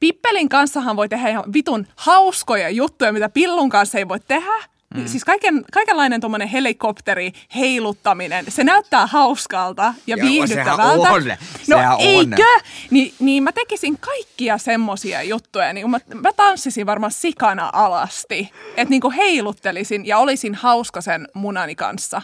[0.01, 4.63] Pippelin kanssahan voi tehdä ihan vitun hauskoja juttuja, mitä pillun kanssa ei voi tehdä–
[4.97, 5.07] Mm.
[5.07, 11.11] Siis kaiken, kaikenlainen tuommoinen helikopteri heiluttaminen, se näyttää hauskalta ja, ja viihdyttävältä.
[11.11, 11.25] On.
[11.29, 12.43] No sehän eikö?
[12.43, 12.61] On.
[12.91, 15.73] Ni, niin mä tekisin kaikkia semmosia juttuja.
[15.73, 18.51] Niin mä, mä tanssisin varmaan sikana alasti.
[18.77, 22.23] Että niin heiluttelisin ja olisin hauska sen munani kanssa.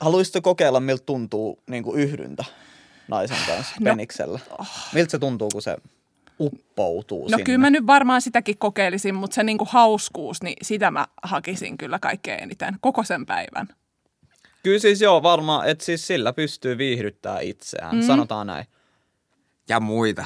[0.00, 2.44] Haluaisitko kokeilla, miltä tuntuu niin kuin yhdyntä
[3.08, 3.84] naisen kanssa no.
[3.84, 4.40] peniksellä?
[4.58, 4.68] Oh.
[4.92, 5.76] Miltä se tuntuu, kun se
[6.40, 7.42] uppoutuu No sinne.
[7.44, 11.98] kyllä mä nyt varmaan sitäkin kokeilisin, mutta se niinku hauskuus, niin sitä mä hakisin kyllä
[11.98, 13.68] kaikkein eniten koko sen päivän.
[14.62, 18.02] Kyllä siis joo, varmaan, että siis sillä pystyy viihdyttää itseään, mm.
[18.02, 18.66] sanotaan näin.
[19.68, 20.24] Ja muita.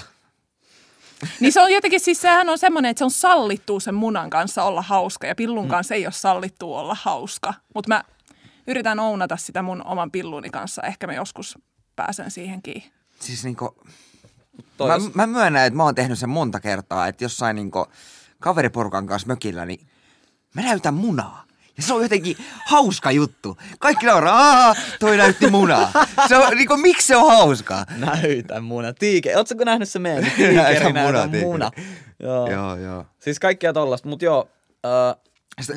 [1.40, 4.64] Niin se on jotenkin, siis sehän on semmoinen, että se on sallittu sen munan kanssa
[4.64, 5.68] olla hauska ja pillun Mm.
[5.70, 7.54] kanssa ei ole sallittu olla hauska.
[7.74, 8.04] Mutta mä
[8.66, 10.82] yritän ounata sitä mun oman pilluni kanssa.
[10.82, 11.59] Ehkä mä joskus
[11.96, 12.82] pääsen siihenkin.
[13.20, 13.76] Siis niinku,
[14.86, 17.86] mä, jos- mä myönnän, että mä oon tehnyt sen monta kertaa, että jossain niinku
[18.40, 19.86] kaveriporukan kanssa mökillä, niin
[20.54, 21.44] mä näytän munaa.
[21.76, 22.36] Ja se on jotenkin
[22.66, 23.59] hauska juttu.
[23.78, 25.92] Kaikki nauraa, toi näytti munaa.
[26.28, 27.84] Se on, niinku, miksi se on hauskaa?
[27.96, 28.92] Näytä muna.
[28.92, 29.98] Tiike, ootko nähnyt se?
[30.02, 31.44] Näytä Tiikeri muna, näytä tiikeri.
[31.44, 31.70] muna.
[32.22, 32.50] Joo.
[32.50, 33.06] Joo, joo.
[33.20, 34.48] Siis kaikkia tollasta, mutta joo.
[34.86, 35.16] Äh,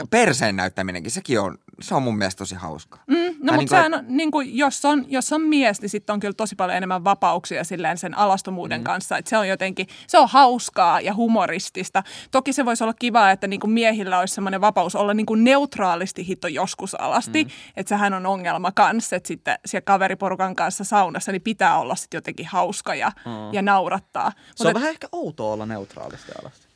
[0.10, 3.00] Perseen näyttäminenkin, sekin on, se on mun mielestä tosi hauska.
[3.08, 6.20] Mm, no mutta sehän on, niin kuin, jos, on, jos on mies, niin sitten on
[6.20, 8.84] kyllä tosi paljon enemmän vapauksia silleen sen alastomuuden mm.
[8.84, 9.18] kanssa.
[9.18, 12.04] Että se on jotenkin, se on hauskaa ja humoristista.
[12.32, 15.44] Toki se voisi olla kiva, että niin kuin miehillä olisi semmoinen vapaus olla niin kuin
[15.44, 17.44] neutraalisti hitto joskus alasti.
[17.44, 17.50] Mm.
[17.78, 22.18] Että sehän on ongelma kanssa, että sitten siellä kaveriporukan kanssa saunassa niin pitää olla sitten
[22.18, 23.54] jotenkin hauska ja, mm.
[23.54, 24.32] ja naurattaa.
[24.56, 26.68] se on vähän ehkä outoa olla neutraalisti alasti.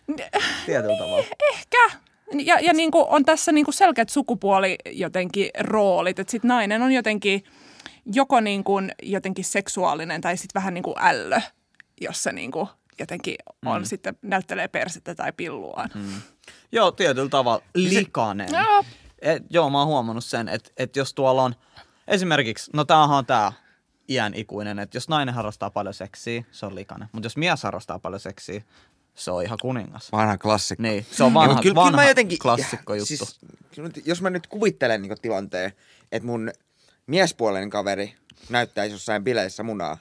[0.66, 1.26] Tietyllä tavalla.
[1.54, 2.06] Ehkä.
[2.34, 6.82] Ja, ja niin kuin on tässä niin kuin selkeät sukupuoli jotenkin roolit, että sitten nainen
[6.82, 7.44] on jotenkin
[8.14, 11.42] joko niin kuin jotenkin seksuaalinen tai sitten vähän niin kuin ällö,
[12.02, 12.68] jos se niin kuin
[13.00, 13.86] jotenkin on mm.
[13.86, 15.90] sitten näyttelee persettä tai pilluaan.
[15.96, 16.22] Mm.
[16.72, 18.50] Joo, tietyllä tavalla likainen.
[18.52, 18.86] Joo.
[19.22, 21.56] Et, joo, mä oon huomannut sen, että et jos tuolla on
[22.08, 23.54] esimerkiksi, no tämähän on tää
[24.10, 27.10] iän ikuinen, että jos nainen harrastaa paljon seksiä, se on likainen.
[27.12, 28.62] Mutta jos mies harrastaa paljon seksiä,
[29.16, 30.12] se on ihan kuningas.
[30.12, 30.84] Vanha klassikko.
[30.84, 33.06] Niin, se on vanha, kyllä, vanha kyllä mä jotenkin, klassikko juttu.
[33.06, 33.40] Siis,
[34.06, 35.72] jos mä nyt kuvittelen niin tilanteen,
[36.12, 36.52] että mun
[37.08, 38.16] miespuolinen kaveri
[38.50, 39.98] näyttäisi jossain bileissä munaa,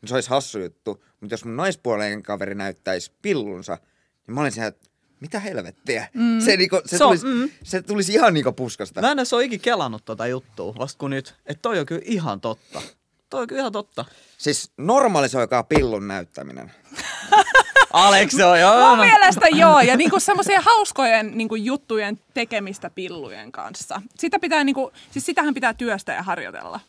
[0.00, 1.04] niin se olisi hassu juttu.
[1.20, 3.78] Mutta jos mun naispuolinen kaveri näyttäisi pillunsa,
[4.26, 4.88] niin mä olin siellä, että
[5.20, 6.08] mitä helvettiä.
[6.14, 6.40] Mm.
[6.40, 7.50] Se, niinku, se, Se on- tulisi, mm.
[7.62, 9.00] se tulisi ihan niinku puskasta.
[9.00, 12.40] Mä en ole ikin kelannut tota juttua, vasta kun nyt, että toi on kyllä ihan
[12.40, 12.82] totta.
[13.30, 14.04] Toi on kyllä ihan totta.
[14.38, 16.72] Siis normalisoikaa pillun näyttäminen.
[17.92, 18.88] Alex, se on joo.
[18.88, 24.02] Mun mielestä joo, ja niinku semmoisia hauskojen niinku juttujen tekemistä pillujen kanssa.
[24.18, 26.80] Sitä pitää niinku, siis sitähän pitää työstä ja harjoitella,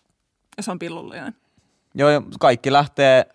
[0.57, 1.35] jos on pillullinen.
[1.95, 3.25] Joo, kaikki lähtee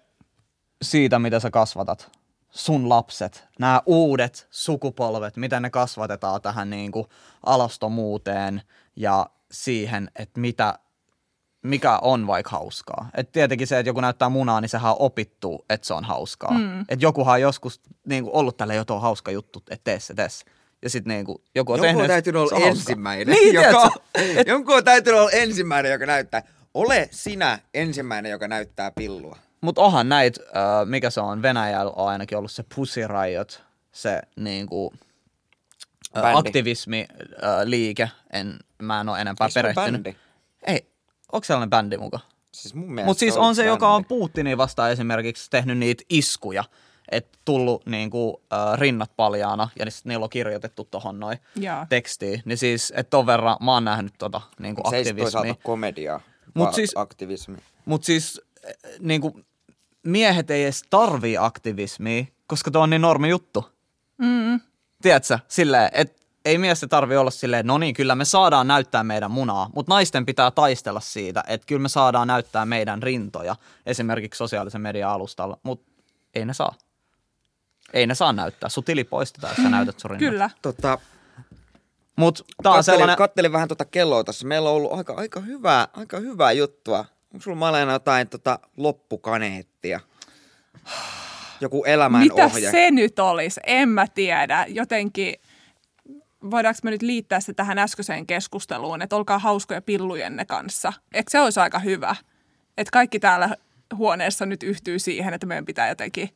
[0.82, 2.10] siitä, mitä sä kasvatat.
[2.50, 7.06] Sun lapset, nämä uudet sukupolvet, miten ne kasvatetaan tähän niin kuin
[7.46, 8.62] alastomuuteen
[8.96, 10.78] ja siihen, että mitä,
[11.64, 13.08] mikä on vaikka hauskaa.
[13.14, 16.58] Et tietenkin se, että joku näyttää munaa, niin sehän on opittu, että se on hauskaa.
[16.58, 16.84] Mm.
[16.88, 20.28] Et jokuhan on joskus niin kuin ollut tälle jotain hauska juttu, että tee se, tee
[20.28, 20.44] se.
[20.82, 23.90] Ja sitten niin kuin, joku on Jonkun tehnyt, on täytynyt se olla ensimmäinen, Niin, joka?
[24.36, 26.42] Et, jonkun on täytynyt olla ensimmäinen, joka näyttää.
[26.74, 29.38] Ole sinä ensimmäinen, joka näyttää pillua.
[29.60, 33.62] Mutta onhan näitä, äh, mikä se on, Venäjällä on ainakin ollut se Pussy Riot,
[33.92, 34.92] se niinku,
[36.16, 38.10] äh, aktivismi äh, liike.
[38.32, 40.02] En, mä en ole enempää Eikö perehtynyt.
[40.02, 40.16] bändi?
[40.66, 40.93] Ei,
[41.34, 42.20] onko sellainen bändi muka?
[42.52, 44.08] Siis mun Mutta siis on se, joka on bändi.
[44.08, 46.64] Putinin vastaan esimerkiksi tehnyt niitä iskuja.
[47.10, 51.38] Että tullut niinku, äh, rinnat paljaana ja sit niillä on kirjoitettu tohon noin
[51.88, 52.42] tekstiin.
[52.44, 55.24] Niin siis, että ton verran mä oon nähnyt tota niinku Se ei sit aktivismia.
[55.42, 56.20] toisaalta komediaa,
[56.54, 57.56] Mut vaan siis- aktivismi.
[57.84, 59.40] Mutta siis eh, niinku,
[60.02, 63.70] miehet ei edes tarvii aktivismia, koska tuo on niin normi juttu.
[64.18, 64.60] Mm.
[65.02, 65.38] Tiedätkö?
[65.48, 69.70] Silleen, että ei miesten tarvi olla silleen, no niin, kyllä me saadaan näyttää meidän munaa,
[69.74, 75.10] mutta naisten pitää taistella siitä, että kyllä me saadaan näyttää meidän rintoja esimerkiksi sosiaalisen median
[75.10, 75.92] alustalla, mutta
[76.34, 76.74] ei ne saa.
[77.92, 78.68] Ei ne saa näyttää.
[78.68, 80.30] Sun tili poistetaan, jos sä näytät sun rinnat.
[80.30, 80.50] Kyllä.
[80.62, 80.98] Tota,
[82.16, 83.16] Mutta tää on kattelin, sellainen...
[83.16, 84.46] kattelin vähän tuota kelloa tässä.
[84.46, 86.98] Meillä on ollut aika, aika, hyvää, aika hyvää juttua.
[87.34, 90.00] Onko sulla Malena jotain tota, loppukaneettia?
[91.60, 92.70] Joku elämän Mitä ohje?
[92.70, 93.60] se nyt olisi?
[93.66, 94.66] En mä tiedä.
[94.68, 95.34] Jotenkin,
[96.50, 100.92] voidaanko me nyt liittää se tähän äskeiseen keskusteluun, että olkaa hauskoja pillujenne kanssa.
[101.12, 102.16] Eikö se olisi aika hyvä?
[102.78, 103.56] Että kaikki täällä
[103.96, 106.28] huoneessa nyt yhtyy siihen, että meidän pitää jotenkin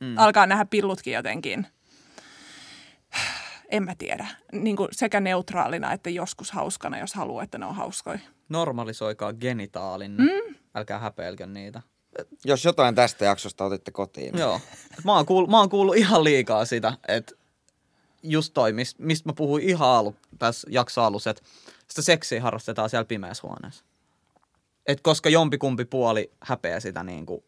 [0.00, 0.18] mm.
[0.18, 1.66] alkaa nähdä pillutkin jotenkin.
[3.68, 4.26] En mä tiedä.
[4.52, 8.18] Niin kuin sekä neutraalina että joskus hauskana, jos haluaa, että ne on hauskoja.
[8.48, 10.16] Normalisoikaa genitaalin.
[10.16, 10.54] Mm.
[10.74, 11.82] Älkää häpeilkö niitä.
[12.44, 14.38] Jos jotain tästä jaksosta otitte kotiin.
[14.38, 14.60] Joo.
[15.04, 17.34] Mä oon, kuullut, mä oon kuullut ihan liikaa sitä, että
[18.22, 21.42] just toi, mistä mist mä puhuin ihan alu, tässä jakso alussa, että
[21.88, 23.84] sitä seksiä harrastetaan siellä pimeässä huoneessa.
[24.86, 27.44] Et koska jompikumpi puoli häpeää sitä, niin kuin,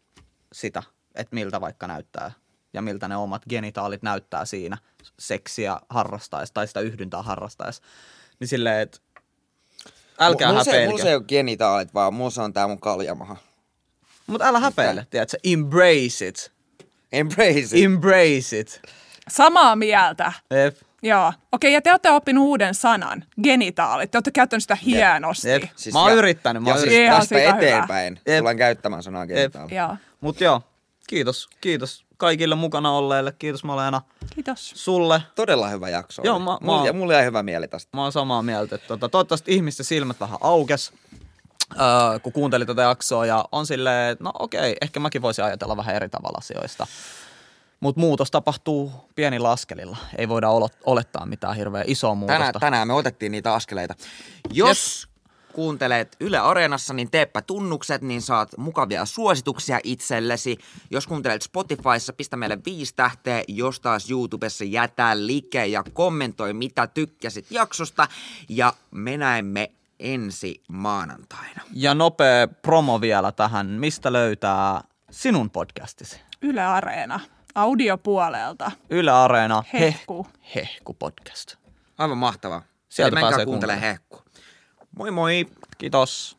[0.52, 0.82] sitä,
[1.14, 2.32] että miltä vaikka näyttää
[2.72, 4.78] ja miltä ne omat genitaalit näyttää siinä
[5.18, 7.82] seksiä harrastaessa tai sitä yhdyntää harrastaessa.
[8.40, 8.98] Niin silleen, että
[10.18, 10.90] älkää mulla se, häpeilkö.
[10.90, 13.36] mulla se ei ole genitaalit, vaan mulla se on tää mun kaljamaha.
[14.26, 15.36] Mutta älä häpeile, tiedätkö?
[15.44, 16.52] Embrace it.
[17.12, 17.72] Embrace it.
[17.84, 18.82] Embrace it.
[19.28, 20.32] Samaa mieltä.
[20.50, 20.76] Jep.
[21.02, 21.32] Joo.
[21.52, 24.10] Okei, ja te olette oppinut uuden sanan, genitaalit.
[24.10, 25.48] Te olette käyttänyt sitä hienosti.
[25.48, 25.62] Jep.
[25.76, 28.38] Siis Mä oon ja- yrittänyt, mä oon siis tästä eteenpäin Jep.
[28.38, 29.74] tulen käyttämään sanaa genitaali.
[29.74, 29.96] Joo.
[30.20, 30.62] Mut joo,
[31.08, 33.32] kiitos, kiitos kaikille mukana olleille.
[33.38, 34.02] Kiitos Malena
[34.34, 34.72] Kiitos.
[34.76, 35.22] sulle.
[35.34, 36.22] Todella hyvä jakso.
[36.24, 37.90] Joo, mä- mä mulla, mulla jäi hyvä mieli tästä.
[37.96, 38.74] Mä oon samaa mieltä.
[38.74, 40.92] Että tota, toivottavasti ihmisten silmät vähän aukes,
[41.80, 43.26] öö, kun kuuntelin tätä jaksoa.
[43.26, 46.86] Ja on silleen, että no okei, ehkä mäkin voisin ajatella vähän eri tavalla asioista.
[47.84, 49.96] Mutta muutos tapahtuu pienillä askelilla.
[50.18, 50.48] Ei voida
[50.84, 52.38] olettaa mitään hirveän isoa muutosta.
[52.38, 53.94] Tänään, tänään me otettiin niitä askeleita.
[54.52, 55.08] Jos
[55.52, 60.58] kuuntelet Yle Areenassa, niin teepä tunnukset, niin saat mukavia suosituksia itsellesi.
[60.90, 63.42] Jos kuuntelet Spotifyssa, pistä meille viisi tähteä.
[63.48, 68.08] Jos taas YouTubessa jätä like ja kommentoi, mitä tykkäsit jaksosta.
[68.48, 69.70] Ja me näemme
[70.00, 71.62] ensi maanantaina.
[71.72, 73.66] Ja nopea promo vielä tähän.
[73.66, 74.80] Mistä löytää
[75.10, 76.20] sinun podcastisi?
[76.42, 77.20] Yle Areena.
[77.54, 78.70] Audiopuolelta.
[78.90, 80.26] Yle Areena Hehku.
[80.54, 81.54] Heh, Hehku podcast.
[81.98, 82.62] Aivan mahtavaa.
[82.88, 84.18] Sieltä Eli menkää pääsee kuuntelemaan hehku.
[84.98, 85.46] Moi moi!
[85.78, 86.38] Kiitos.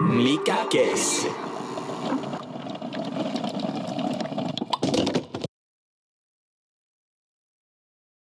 [0.00, 1.32] Mikä keissi?